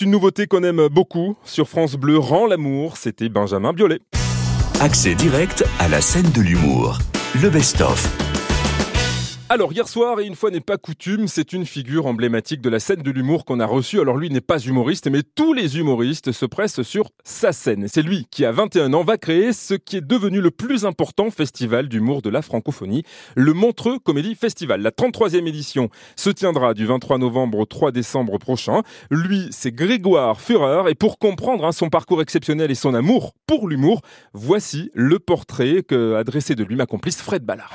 [0.00, 4.00] C'est une nouveauté qu'on aime beaucoup sur France Bleu, Rend l'amour, c'était Benjamin Biolay.
[4.80, 6.96] Accès direct à la scène de l'humour.
[7.42, 8.39] Le best-of.
[9.52, 12.78] Alors hier soir, et une fois n'est pas coutume, c'est une figure emblématique de la
[12.78, 14.00] scène de l'humour qu'on a reçue.
[14.00, 17.88] Alors lui n'est pas humoriste, mais tous les humoristes se pressent sur sa scène.
[17.88, 21.32] C'est lui qui, à 21 ans, va créer ce qui est devenu le plus important
[21.32, 23.02] festival d'humour de la francophonie,
[23.34, 24.82] le Montreux Comédie Festival.
[24.82, 28.82] La 33e édition se tiendra du 23 novembre au 3 décembre prochain.
[29.10, 33.66] Lui, c'est Grégoire Führer, et pour comprendre hein, son parcours exceptionnel et son amour pour
[33.66, 37.74] l'humour, voici le portrait que a dressé de lui ma complice Fred Ballard.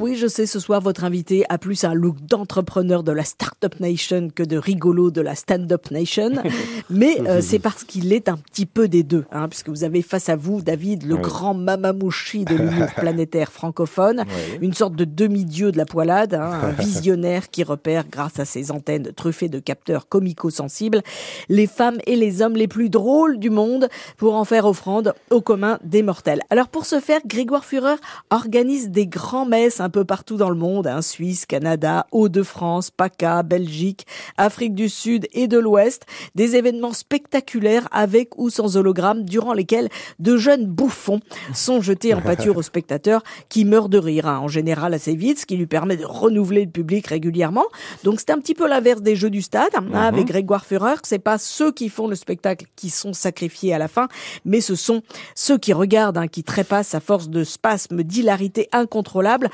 [0.00, 3.80] Oui, je sais, ce soir, votre invité a plus un look d'entrepreneur de la Startup
[3.80, 6.30] Nation que de rigolo de la Stand-Up Nation.
[6.90, 10.02] Mais euh, c'est parce qu'il est un petit peu des deux, hein, puisque vous avez
[10.02, 11.22] face à vous, David, le Oui.
[11.22, 14.58] grand mamamouchi de l'humour planétaire francophone, Oui.
[14.60, 18.70] une sorte de demi-dieu de la poilade, hein, un visionnaire qui repère, grâce à ses
[18.70, 21.02] antennes truffées de capteurs comico-sensibles,
[21.48, 25.40] les femmes et les hommes les plus drôles du monde pour en faire offrande au
[25.40, 26.40] commun des mortels.
[26.50, 27.96] Alors pour ce faire, Grégoire Führer
[28.30, 33.42] organise des grands messes un peu partout dans le monde, hein, Suisse, Canada, Hauts-de-France, PACA,
[33.42, 39.54] Belgique, Afrique du Sud et de l'Ouest, des événements spectaculaires avec ou sans hologramme durant
[39.54, 41.20] lesquels de jeunes bouffons
[41.54, 45.38] sont jetés en pâture aux spectateurs qui meurent de rire, hein, en général assez vite,
[45.38, 47.64] ce qui lui permet de renouveler le public régulièrement.
[48.04, 49.94] Donc c'est un petit peu l'inverse des jeux du stade, hein, Mhm.
[49.94, 53.88] avec Grégoire Führer, c'est pas ceux qui font le spectacle qui sont sacrifiés à la
[53.88, 54.08] fin,
[54.44, 55.00] mais ce sont
[55.34, 59.48] ceux qui regardent, hein, qui trépassent à force de spasmes d'hilarité incontrôlable.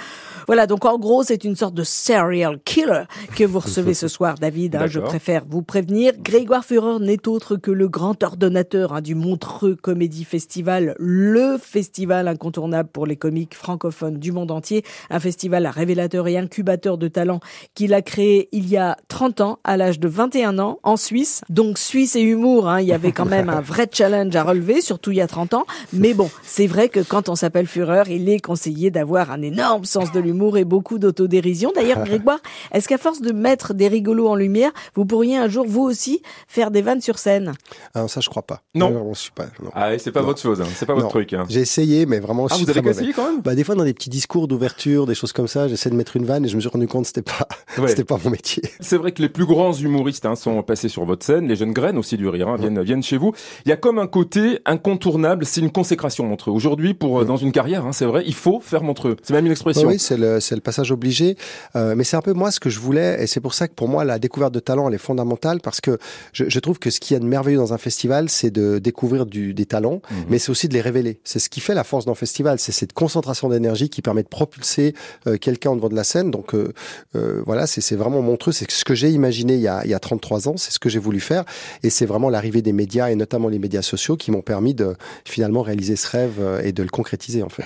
[0.47, 3.05] Voilà, donc en gros, c'est une sorte de serial killer
[3.37, 4.77] que vous recevez ce soir, David.
[4.77, 6.13] hein, je préfère vous prévenir.
[6.23, 12.29] Grégoire Führer n'est autre que le grand ordonnateur hein, du Montreux Comédie Festival, le festival
[12.29, 17.41] incontournable pour les comiques francophones du monde entier, un festival révélateur et incubateur de talents
[17.75, 21.43] qu'il a créé il y a 30 ans, à l'âge de 21 ans, en Suisse.
[21.49, 24.81] Donc Suisse et humour, hein, il y avait quand même un vrai challenge à relever,
[24.81, 25.65] surtout il y a 30 ans.
[25.93, 29.85] Mais bon, c'est vrai que quand on s'appelle Führer, il est conseillé d'avoir un énorme
[29.85, 31.73] sens de l'humour et beaucoup d'autodérision.
[31.75, 32.39] D'ailleurs, Grégoire,
[32.73, 36.23] est-ce qu'à force de mettre des rigolos en lumière, vous pourriez un jour, vous aussi,
[36.49, 37.53] faire des vannes sur scène?
[37.95, 38.63] Alors ça, je crois pas.
[38.75, 38.91] Non.
[38.91, 39.47] Non, je suis pas.
[39.63, 39.71] non.
[39.75, 40.27] Ah, c'est pas Non.
[40.27, 41.11] votre chose, hein, c'est pas votre Non.
[41.11, 41.33] truc.
[41.33, 41.45] hein.
[41.49, 42.45] J'ai essayé, mais vraiment.
[42.47, 43.17] Ah, je suis vous avez très essayé mauvais.
[43.23, 43.43] quand même?
[43.43, 46.17] Bah des fois dans des petits discours d'ouverture, des choses comme ça, j'essaie de mettre
[46.17, 47.49] une vanne et je me suis rendu compte que c'était pas,
[47.79, 47.89] Ouais.
[47.89, 48.63] c'était pas mon métier.
[48.81, 51.73] C'est vrai que les plus grands humoristes hein, sont passés sur votre scène, les jeunes
[51.73, 53.33] graines aussi du rire hein, viennent, viennent chez vous.
[53.67, 56.53] Il y a comme un côté incontournable, c'est une consécration Montreux.
[56.53, 59.17] Aujourd'hui, pour euh, dans une carrière, hein, c'est vrai, il faut faire Montreux.
[59.23, 59.89] C'est même une expression.
[59.89, 61.37] Oui, c'est le, passage obligé.
[61.77, 63.75] Euh, mais c'est un peu moi ce que je voulais, et c'est pour ça que
[63.75, 65.99] pour moi la découverte de talent elle est fondamentale parce que
[66.33, 68.79] je, je trouve que ce qu'il y a de merveilleux dans un festival, c'est de
[68.79, 71.19] découvrir du, des talents, mais c'est aussi de les révéler.
[71.25, 74.29] C'est ce qui fait la force d'un festival, c'est cette concentration d'énergie qui permet de
[74.29, 74.95] propulser
[75.27, 76.31] euh, quelqu'un au devant de la scène.
[76.31, 76.73] Donc euh,
[77.17, 78.53] euh, voilà, c'est c'est vraiment montreux.
[78.53, 80.79] C'est ce que j'ai imaginé il y, a, il y a 33 ans, c'est ce
[80.79, 81.45] que j'ai voulu faire,
[81.83, 84.95] et c'est vraiment l'arrivée des médias et notamment les médias sociaux qui m'ont permis de
[85.25, 87.65] finalement réaliser ce rêve et de le concrétiser en fait.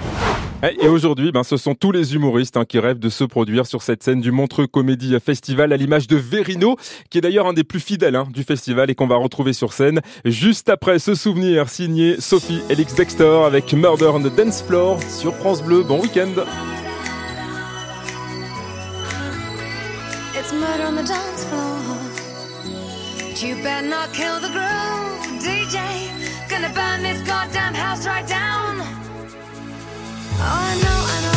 [0.81, 3.83] Et aujourd'hui, ben, ce sont tous les humoristes hein, qui rêvent de se produire sur
[3.83, 6.77] cette scène du Montreux Comédie Festival à l'image de Verino,
[7.11, 9.73] qui est d'ailleurs un des plus fidèles hein, du festival et qu'on va retrouver sur
[9.73, 15.01] scène juste après ce souvenir signé Sophie Elix Dexter avec Murder on the Dance Floor
[15.03, 15.83] sur France Bleu.
[15.83, 16.33] Bon week-end.
[26.49, 28.79] Gonna burn this goddamn house right down.
[30.41, 31.28] Oh,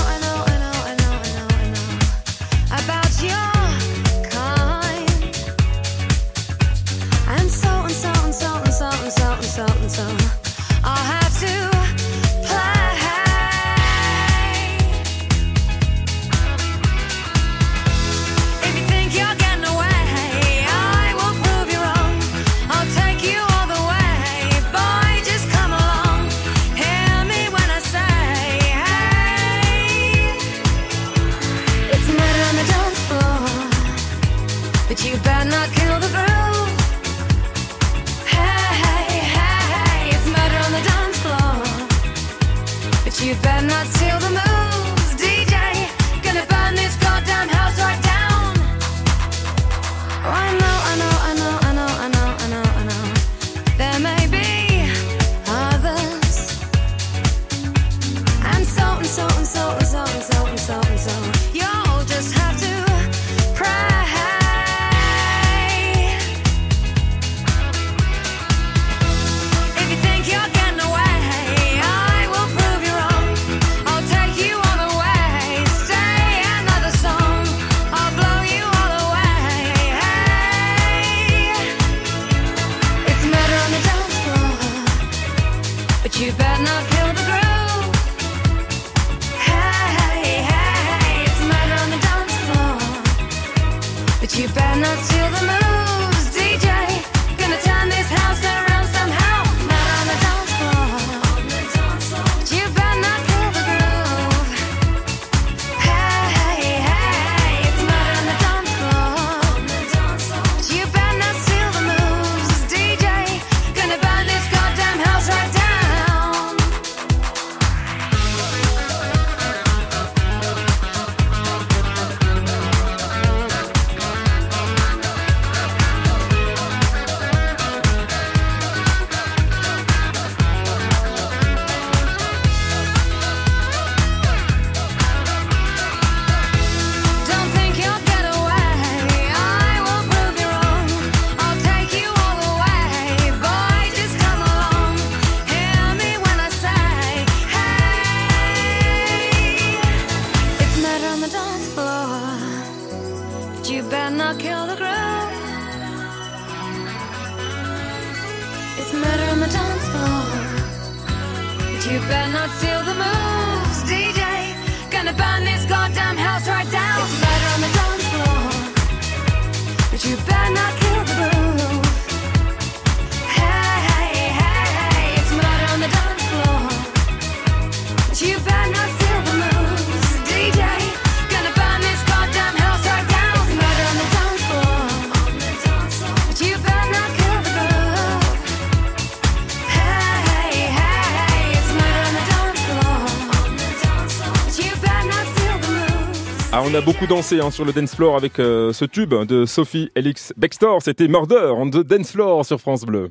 [196.71, 199.89] on a beaucoup dansé hein, sur le dance floor avec euh, ce tube de Sophie
[199.95, 200.81] Elix Bextor.
[200.81, 203.09] C'était Murder on the Dance Floor sur France Bleu.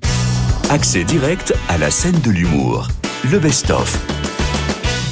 [0.70, 2.88] Accès direct à la scène de l'humour.
[3.30, 4.19] Le best-of.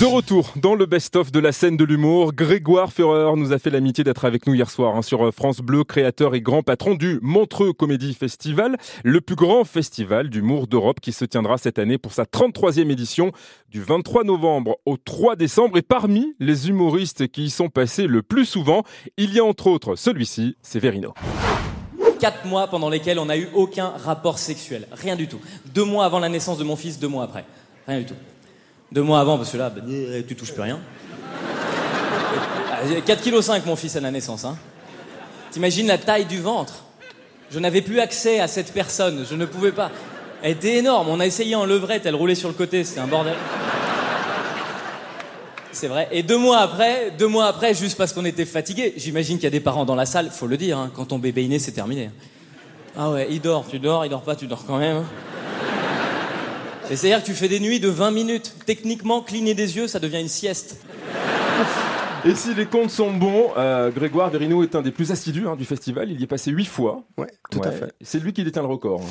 [0.01, 3.71] De retour dans le best-of de la scène de l'humour, Grégoire Ferrer nous a fait
[3.71, 7.19] l'amitié d'être avec nous hier soir hein, sur France Bleu, créateur et grand patron du
[7.21, 12.13] Montreux Comédie Festival, le plus grand festival d'humour d'Europe qui se tiendra cette année pour
[12.13, 13.33] sa 33e édition
[13.71, 15.79] du 23 novembre au 3 décembre.
[15.79, 18.85] Et parmi les humoristes qui y sont passés le plus souvent,
[19.17, 21.13] il y a entre autres celui-ci, c'est Verino.
[22.21, 24.87] Quatre mois pendant lesquels on n'a eu aucun rapport sexuel.
[24.93, 25.41] Rien du tout.
[25.75, 27.45] Deux mois avant la naissance de mon fils, deux mois après.
[27.89, 28.15] Rien du tout.
[28.91, 30.81] Deux mois avant, parce que là, euh, tu touches plus rien.
[32.73, 34.45] Ah, 4,5 kg mon fils à la naissance.
[34.45, 34.57] Hein.
[35.51, 36.85] T'imagines la taille du ventre?
[37.51, 39.25] Je n'avais plus accès à cette personne.
[39.29, 39.91] Je ne pouvais pas.
[40.43, 41.09] Elle était énorme.
[41.09, 42.85] On a essayé en levrette, elle roulait sur le côté.
[42.85, 43.37] C'était un bordel.
[45.73, 46.09] C'est vrai.
[46.11, 49.49] Et deux mois après, deux mois après, juste parce qu'on était fatigué, j'imagine qu'il y
[49.49, 51.59] a des parents dans la salle, faut le dire, hein, quand ton bébé est né,
[51.61, 52.11] c'est terminé.
[52.97, 55.05] Ah ouais, il dort, tu dors, il dort pas, tu dors quand même.
[56.91, 58.55] Et c'est-à-dire que tu fais des nuits de 20 minutes.
[58.65, 60.81] Techniquement, cligner des yeux, ça devient une sieste.
[62.25, 65.55] Et si les comptes sont bons, euh, Grégoire Verino est un des plus assidus hein,
[65.55, 66.11] du festival.
[66.11, 67.05] Il y est passé huit fois.
[67.17, 67.93] Ouais, tout à fait.
[68.01, 69.03] C'est lui qui détient le record.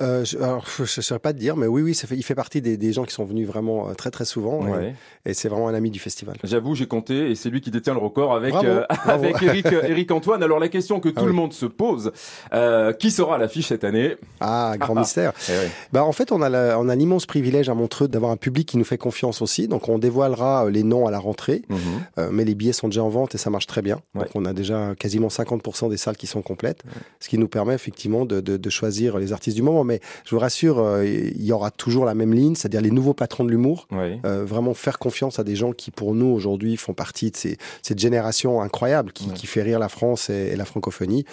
[0.00, 2.22] Euh, je, alors, je ne saurais pas te dire, mais oui, oui, ça fait, il
[2.22, 4.62] fait partie des, des gens qui sont venus vraiment euh, très, très souvent.
[4.62, 4.94] Ouais.
[5.24, 6.36] Et, et c'est vraiment un ami du festival.
[6.44, 9.24] J'avoue, j'ai compté et c'est lui qui détient le record avec, Bravo, euh, bravo.
[9.24, 10.42] avec Eric, Eric Antoine.
[10.42, 11.28] Alors la question que tout Ah oui.
[11.28, 12.12] le monde se pose,
[12.52, 14.16] euh, qui sera à l'affiche cette année?
[14.40, 15.32] Ah, grand Ah, mystère.
[15.48, 15.70] eh oui.
[15.92, 18.68] Bah, en fait, on a, la- on a l'immense privilège à Montreux d'avoir un public
[18.68, 19.66] qui nous fait confiance aussi.
[19.68, 21.62] Donc, on dévoilera les noms à la rentrée.
[21.70, 22.30] Mhm.
[22.32, 24.00] Mais les billets sont déjà en vente et ça marche très bien.
[24.14, 26.82] Donc, on a déjà quasiment 50% des salles qui sont complètes.
[27.20, 29.84] Ce qui nous permet effectivement de, de, de choisir les artistes du moment.
[29.86, 33.14] Mais je vous rassure, euh, il y aura toujours la même ligne, c'est-à-dire les nouveaux
[33.14, 33.88] patrons de l'humour.
[33.92, 37.58] Euh, vraiment faire confiance à des gens qui, pour nous, aujourd'hui, font partie de ces,
[37.82, 41.24] cette génération incroyable qui, qui fait rire la France et, et la francophonie.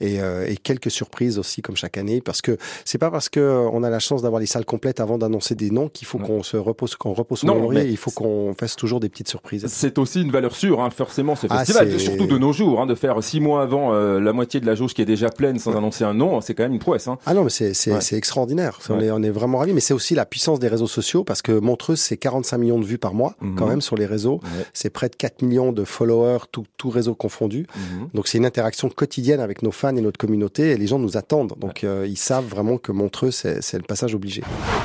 [0.00, 3.40] Et, euh, et quelques surprises aussi, comme chaque année, parce que c'est pas parce que
[3.40, 6.18] euh, on a la chance d'avoir les salles complètes avant d'annoncer des noms qu'il faut
[6.18, 7.86] qu'on se repose, qu'on repose son Non, laurier.
[7.88, 9.66] Il faut qu'on fasse toujours des petites surprises.
[9.68, 12.80] C'est aussi une valeur sûre, hein, forcément, ce Ah, festival, c'est- surtout de nos jours,
[12.80, 15.28] hein, de faire six mois avant euh, la moitié de la jauge qui est déjà
[15.28, 17.06] pleine sans annoncer un nom, c'est quand même une prouesse.
[17.08, 17.18] Hein.
[17.26, 17.98] Ah non, mais c'est Ouais.
[18.16, 18.78] extraordinaire.
[18.88, 19.74] On, est, on est vraiment ravis.
[19.74, 22.84] Mais c'est aussi la puissance des réseaux sociaux parce que Montreux, c'est 45 millions de
[22.84, 23.54] vues par mois Mhm.
[23.56, 24.40] quand même sur les réseaux.
[24.72, 27.66] C'est près de 4 millions de followers, tout, tout réseau confondu.
[27.76, 28.08] Mhm.
[28.14, 31.16] Donc c'est une interaction quotidienne avec nos fans et notre communauté et les gens nous
[31.16, 31.54] attendent.
[31.58, 34.42] Donc euh, ils savent vraiment que Montreux, c'est c'est le passage obligé.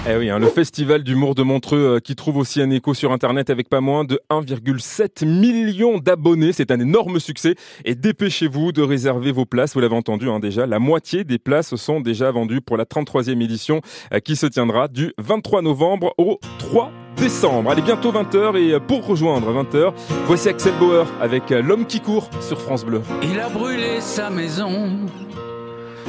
[0.10, 3.12] Eh oui, hein, le festival d'humour de Montreux euh, qui trouve aussi un écho sur
[3.12, 6.53] Internet avec pas moins de 1,7 million d'abonnés.
[6.53, 7.56] C'est un énorme succès.
[7.86, 9.74] Et dépêchez-vous de réserver vos places.
[9.74, 13.41] Vous l'avez entendu hein, déjà, la moitié des places sont déjà vendues pour la 33e
[13.41, 13.82] édition
[14.14, 17.72] euh, qui se tiendra du 23 novembre au 3 décembre.
[17.72, 19.93] Allez, bientôt 20h et pour rejoindre 20h,
[20.26, 23.01] voici Axel Bauer avec euh, L'homme qui court sur France Bleu.
[23.24, 24.91] Il a brûlé sa maison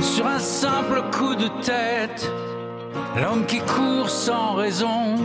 [0.00, 2.30] sur un simple coup de tête.
[3.16, 5.16] L'homme qui court sans raison,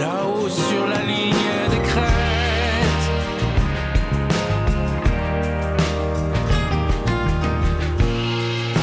[0.00, 1.34] là-haut sur la ligne
[1.70, 2.04] des crêtes.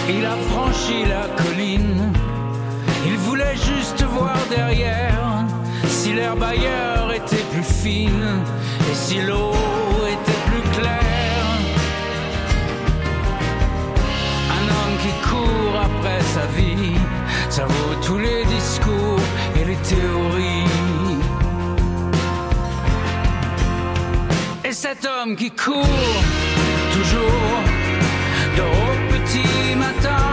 [0.09, 2.13] Il a franchi la colline,
[3.05, 5.21] il voulait juste voir derrière
[6.11, 8.43] si l'herbe ailleurs était plus fine
[8.91, 9.53] et si l'eau
[10.15, 11.47] était plus claire.
[14.57, 16.97] Un homme qui court après sa vie,
[17.49, 20.67] ça vaut tous les discours et les théories.
[24.65, 26.23] Et cet homme qui court
[26.97, 27.55] toujours
[28.57, 30.30] de au petit matin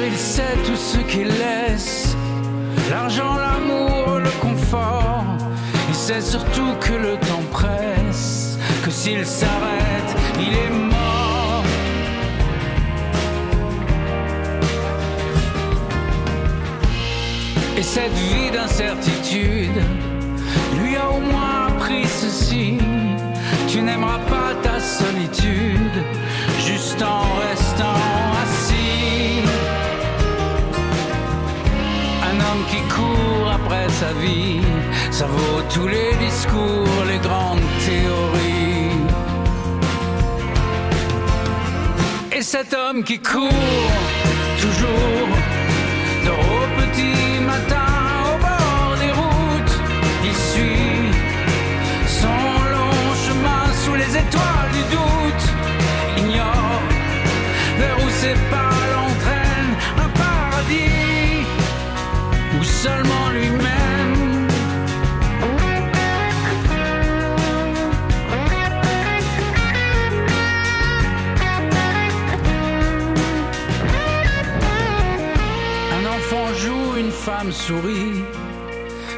[0.00, 2.16] il sait tout ce qu'il laisse
[2.90, 5.24] l'argent, l'amour, le confort.
[5.88, 11.64] Il sait surtout que le temps presse, que s'il s'arrête, il est mort.
[17.76, 19.82] Et cette vie d'incertitude
[20.78, 22.78] lui a au moins appris ceci.
[23.68, 25.98] Tu n'aimeras pas ta solitude
[26.66, 28.11] juste en restant
[32.94, 34.60] court après sa vie,
[35.10, 39.00] ça vaut tous les discours, les grandes théories.
[42.36, 43.92] Et cet homme qui court
[44.60, 45.31] toujours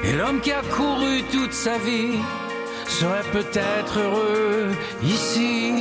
[0.05, 2.18] et l'homme qui a couru toute sa vie
[2.86, 4.70] serait peut-être heureux
[5.02, 5.72] ici.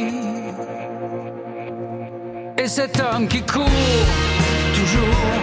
[2.57, 3.63] Et cet homme qui court
[4.79, 5.33] toujours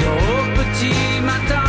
[0.00, 1.65] de au petit matin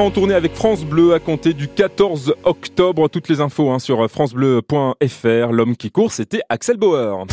[0.00, 3.08] en tournée avec France Bleu à compter du 14 octobre.
[3.08, 5.52] Toutes les infos hein, sur francebleu.fr.
[5.52, 7.24] L'homme qui court, c'était Axel Bauer.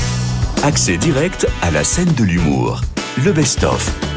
[0.63, 2.82] Accès direct à la scène de l'humour.
[3.24, 4.14] Le best-of.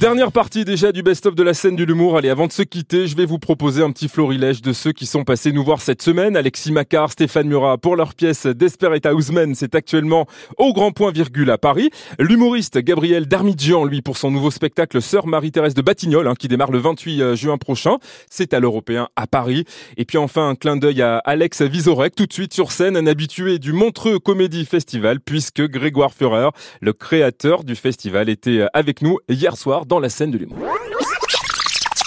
[0.00, 2.18] Dernière partie déjà du best-of de la scène de l'humour.
[2.18, 5.06] Allez, avant de se quitter, je vais vous proposer un petit florilège de ceux qui
[5.06, 6.36] sont passés nous voir cette semaine.
[6.36, 9.54] Alexis Macquart, Stéphane Murat pour leur pièce Desperate Houseman.
[9.54, 10.26] C'est actuellement
[10.58, 11.88] au Grand Point Virgule à Paris.
[12.18, 16.72] L'humoriste Gabriel Darmidjian, lui, pour son nouveau spectacle Sœur Marie-Thérèse de Batignolles, hein, qui démarre
[16.72, 17.96] le 28 juin prochain.
[18.28, 19.64] C'est à l'Européen à Paris.
[19.96, 23.06] Et puis enfin, un clin d'œil à Alex Vizorek, tout de suite sur scène, un
[23.06, 26.50] habitué du Montreux Comédie Festival, puisque Grégoire Führer,
[26.82, 30.58] le créateur du festival, était avec nous hier soir dans la scène de l'humour.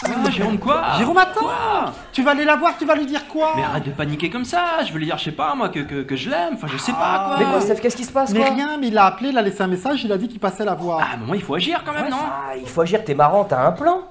[0.06, 3.28] Ah, Jérôme, quoi Jérôme, attends Quoi Tu vas aller la voir, tu vas lui dire
[3.28, 5.70] quoi Mais arrête de paniquer comme ça, je veux lui dire, je sais pas, moi,
[5.70, 7.36] que, que, que je l'aime, enfin, je sais pas, quoi.
[7.40, 9.38] Mais quoi, Steph, qu'est-ce qui se passe, Mais quoi rien, mais il l'a appelé, il
[9.38, 11.00] a laissé un message, il a dit qu'il passait la voir.
[11.02, 13.44] Ah, mais moi, il faut agir quand même, non Ah, il faut agir, t'es marrant,
[13.44, 14.02] t'as un plan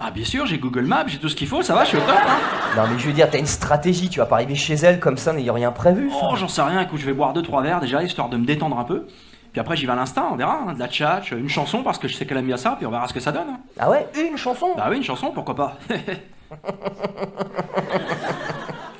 [0.00, 1.98] Ah, bien sûr, j'ai Google Maps, j'ai tout ce qu'il faut, ça va, je suis
[1.98, 2.36] au top, hein.
[2.76, 5.18] Non, mais je veux dire, t'as une stratégie, tu vas pas arriver chez elle comme
[5.18, 6.10] ça, n'ayant rien prévu.
[6.22, 8.46] Oh, j'en sais rien, écoute, je vais boire deux, trois verres déjà, histoire de me
[8.46, 9.06] détendre un peu.
[9.54, 11.96] Puis après, j'y vais à l'instant, on verra, hein, de la tchatch, une chanson, parce
[11.98, 13.46] que je sais qu'elle aime bien ça, puis on verra ce que ça donne.
[13.50, 13.60] hein.
[13.78, 14.70] Ah ouais, une chanson?
[14.76, 15.78] Bah oui, une chanson, pourquoi pas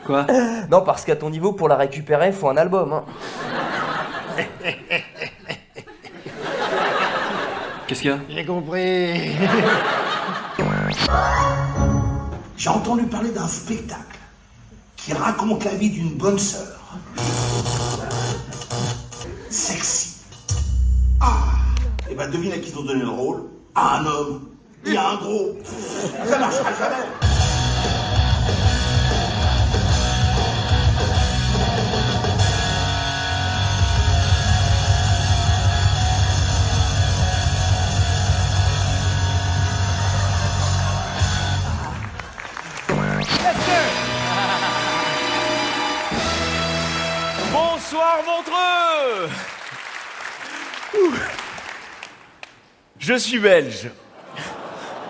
[0.06, 0.26] Quoi?
[0.70, 2.92] Non, parce qu'à ton niveau, pour la récupérer, faut un album.
[2.92, 3.04] Hein.
[7.88, 8.18] Qu'est-ce qu'il y a?
[8.28, 9.32] J'ai compris.
[12.56, 14.18] J'ai entendu parler d'un spectacle
[14.96, 16.78] qui raconte la vie d'une bonne sœur.
[19.50, 20.03] Sexy.
[22.10, 23.44] Et ben devine à qui ils ont donné le rôle
[23.74, 24.48] À un homme.
[24.84, 25.56] Il y a un gros.
[26.26, 27.04] Ça marchera jamais.
[47.52, 49.30] Bonsoir Montreux
[50.94, 51.43] Ouh.
[53.06, 53.90] Je suis belge.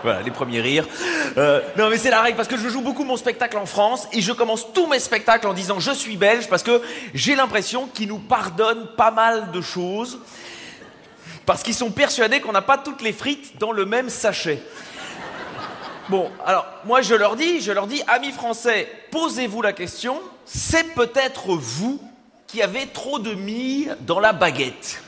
[0.03, 0.89] Voilà, les premiers rires.
[1.37, 4.09] Euh, non, mais c'est la règle parce que je joue beaucoup mon spectacle en France
[4.13, 6.83] et je commence tous mes spectacles en disant je suis belge parce que
[7.15, 10.19] j'ai l'impression qu'ils nous pardonnent pas mal de choses
[11.47, 14.61] parce qu'ils sont persuadés qu'on n'a pas toutes les frites dans le même sachet.
[16.09, 20.95] Bon, alors moi je leur dis, je leur dis, amis français, posez-vous la question, c'est
[20.95, 22.03] peut-être vous
[22.49, 25.04] qui avez trop de mie dans la baguette.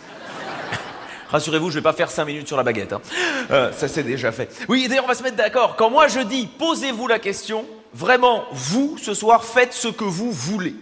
[1.31, 2.93] Rassurez-vous, je vais pas faire 5 minutes sur la baguette.
[2.93, 3.01] Hein.
[3.51, 4.51] Euh, ça c'est déjà fait.
[4.69, 5.77] Oui, d'ailleurs, on va se mettre d'accord.
[5.77, 10.31] Quand moi je dis posez-vous la question, vraiment, vous, ce soir, faites ce que vous
[10.31, 10.75] voulez.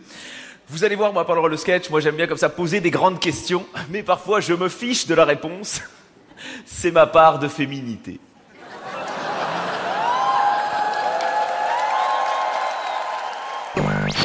[0.68, 3.20] Vous allez voir, moi, pendant le sketch, moi j'aime bien comme ça poser des grandes
[3.20, 5.80] questions, mais parfois je me fiche de la réponse.
[6.66, 8.20] c'est ma part de féminité.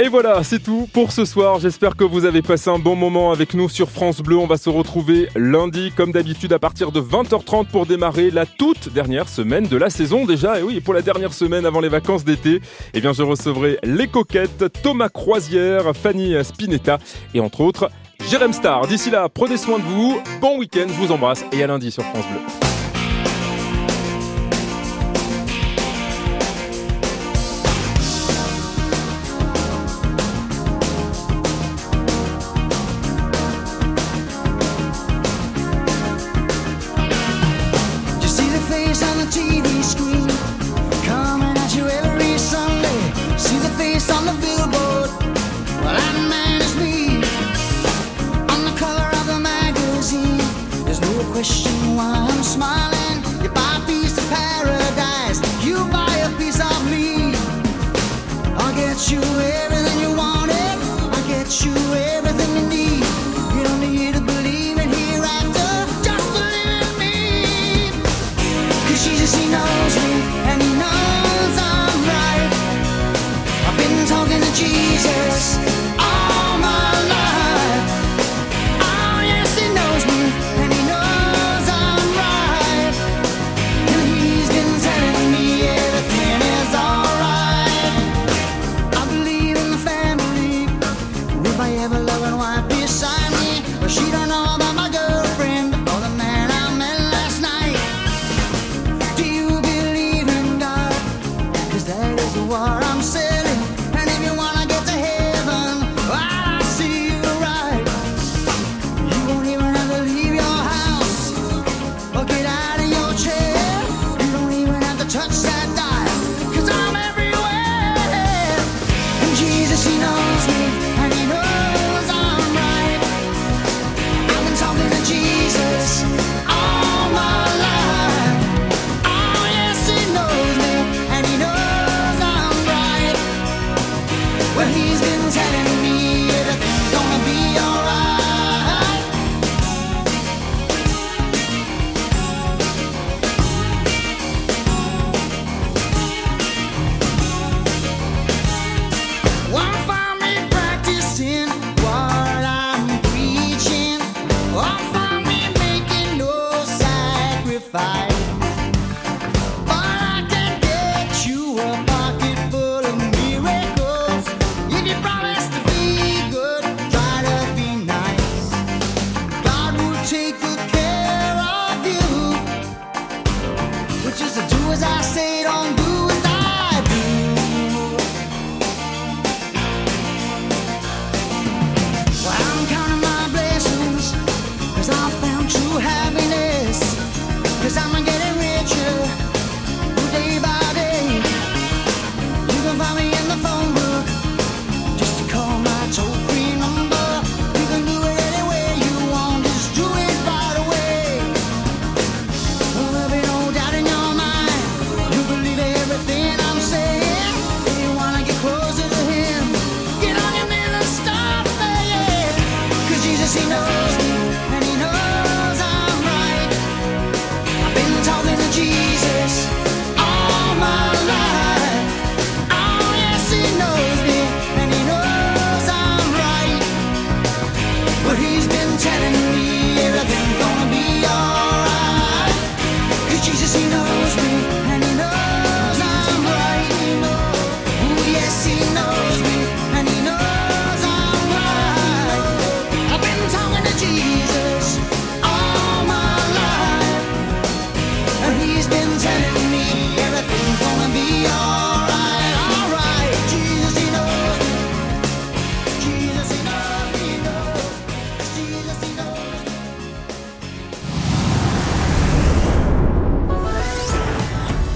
[0.02, 1.60] Et voilà, c'est tout pour ce soir.
[1.60, 4.38] J'espère que vous avez passé un bon moment avec nous sur France Bleu.
[4.38, 8.94] On va se retrouver lundi, comme d'habitude, à partir de 20h30 pour démarrer la toute
[8.94, 10.58] dernière semaine de la saison déjà.
[10.58, 12.62] Et oui, pour la dernière semaine avant les vacances d'été,
[12.94, 16.98] eh bien, je recevrai les coquettes, Thomas Croisière, Fanny Spinetta
[17.34, 17.90] et entre autres,
[18.30, 18.88] Jérém Star.
[18.88, 20.22] D'ici là, prenez soin de vous.
[20.40, 22.79] Bon week-end, je vous embrasse et à lundi sur France Bleu.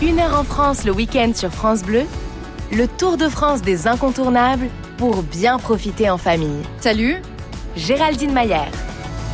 [0.05, 2.03] Une heure en France le week-end sur France Bleu,
[2.73, 6.61] le Tour de France des incontournables pour bien profiter en famille.
[6.81, 7.21] Salut
[7.77, 8.69] Géraldine Maillère.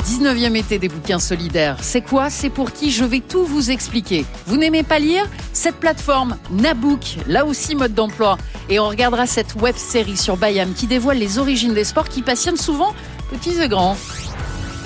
[0.06, 1.78] 19e été des bouquins solidaires.
[1.82, 2.30] C'est quoi?
[2.30, 2.92] C'est pour qui?
[2.92, 4.28] Je vais tout vous expliquer.
[4.46, 5.28] Vous n'aimez pas lire?
[5.54, 8.38] Cette plateforme Nabook, là aussi mode d'emploi.
[8.70, 12.22] Et on regardera cette web série sur Bayam qui dévoile les origines des sports qui
[12.22, 12.94] passionnent souvent
[13.32, 13.98] petits et grands.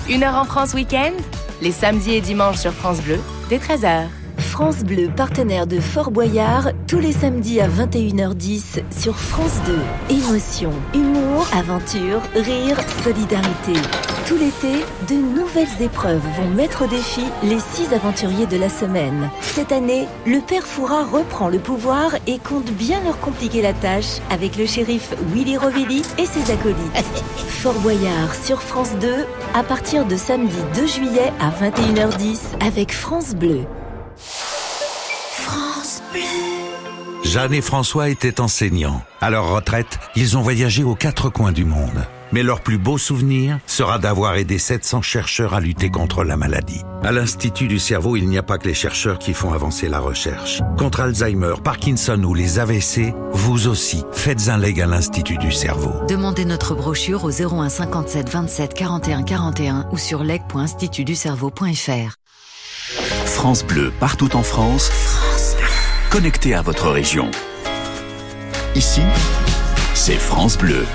[0.07, 1.11] Une heure en France week-end,
[1.61, 3.19] les samedis et dimanches sur France Bleu,
[3.49, 4.05] dès 13h.
[4.53, 10.15] France Bleu, partenaire de Fort Boyard, tous les samedis à 21h10 sur France 2.
[10.15, 13.73] Émotion, humour, aventure, rire, solidarité.
[14.27, 19.27] Tout l'été, de nouvelles épreuves vont mettre au défi les six aventuriers de la semaine.
[19.41, 24.19] Cette année, le père Fouras reprend le pouvoir et compte bien leur compliquer la tâche
[24.29, 26.77] avec le shérif Willy Rovelli et ses acolytes.
[27.47, 29.25] Fort Boyard sur France 2
[29.55, 32.93] à partir de samedi 2 juillet à 21h10 avec.
[32.93, 33.65] France Bleu.
[37.23, 39.01] Jeanne et François étaient enseignants.
[39.19, 42.05] À leur retraite, ils ont voyagé aux quatre coins du monde.
[42.31, 46.81] Mais leur plus beau souvenir sera d'avoir aidé 700 chercheurs à lutter contre la maladie.
[47.03, 49.99] À l'Institut du cerveau, il n'y a pas que les chercheurs qui font avancer la
[49.99, 50.61] recherche.
[50.77, 55.93] Contre Alzheimer, Parkinson ou les AVC, vous aussi, faites un leg à l'Institut du cerveau.
[56.07, 62.15] Demandez notre brochure au 01 57 27 41 41 ou sur leg.institutducerveau.fr.
[63.25, 64.91] France Bleu, partout en France.
[66.13, 67.31] Connecté à votre région.
[68.75, 69.01] Ici,
[69.95, 70.85] c'est France Bleu.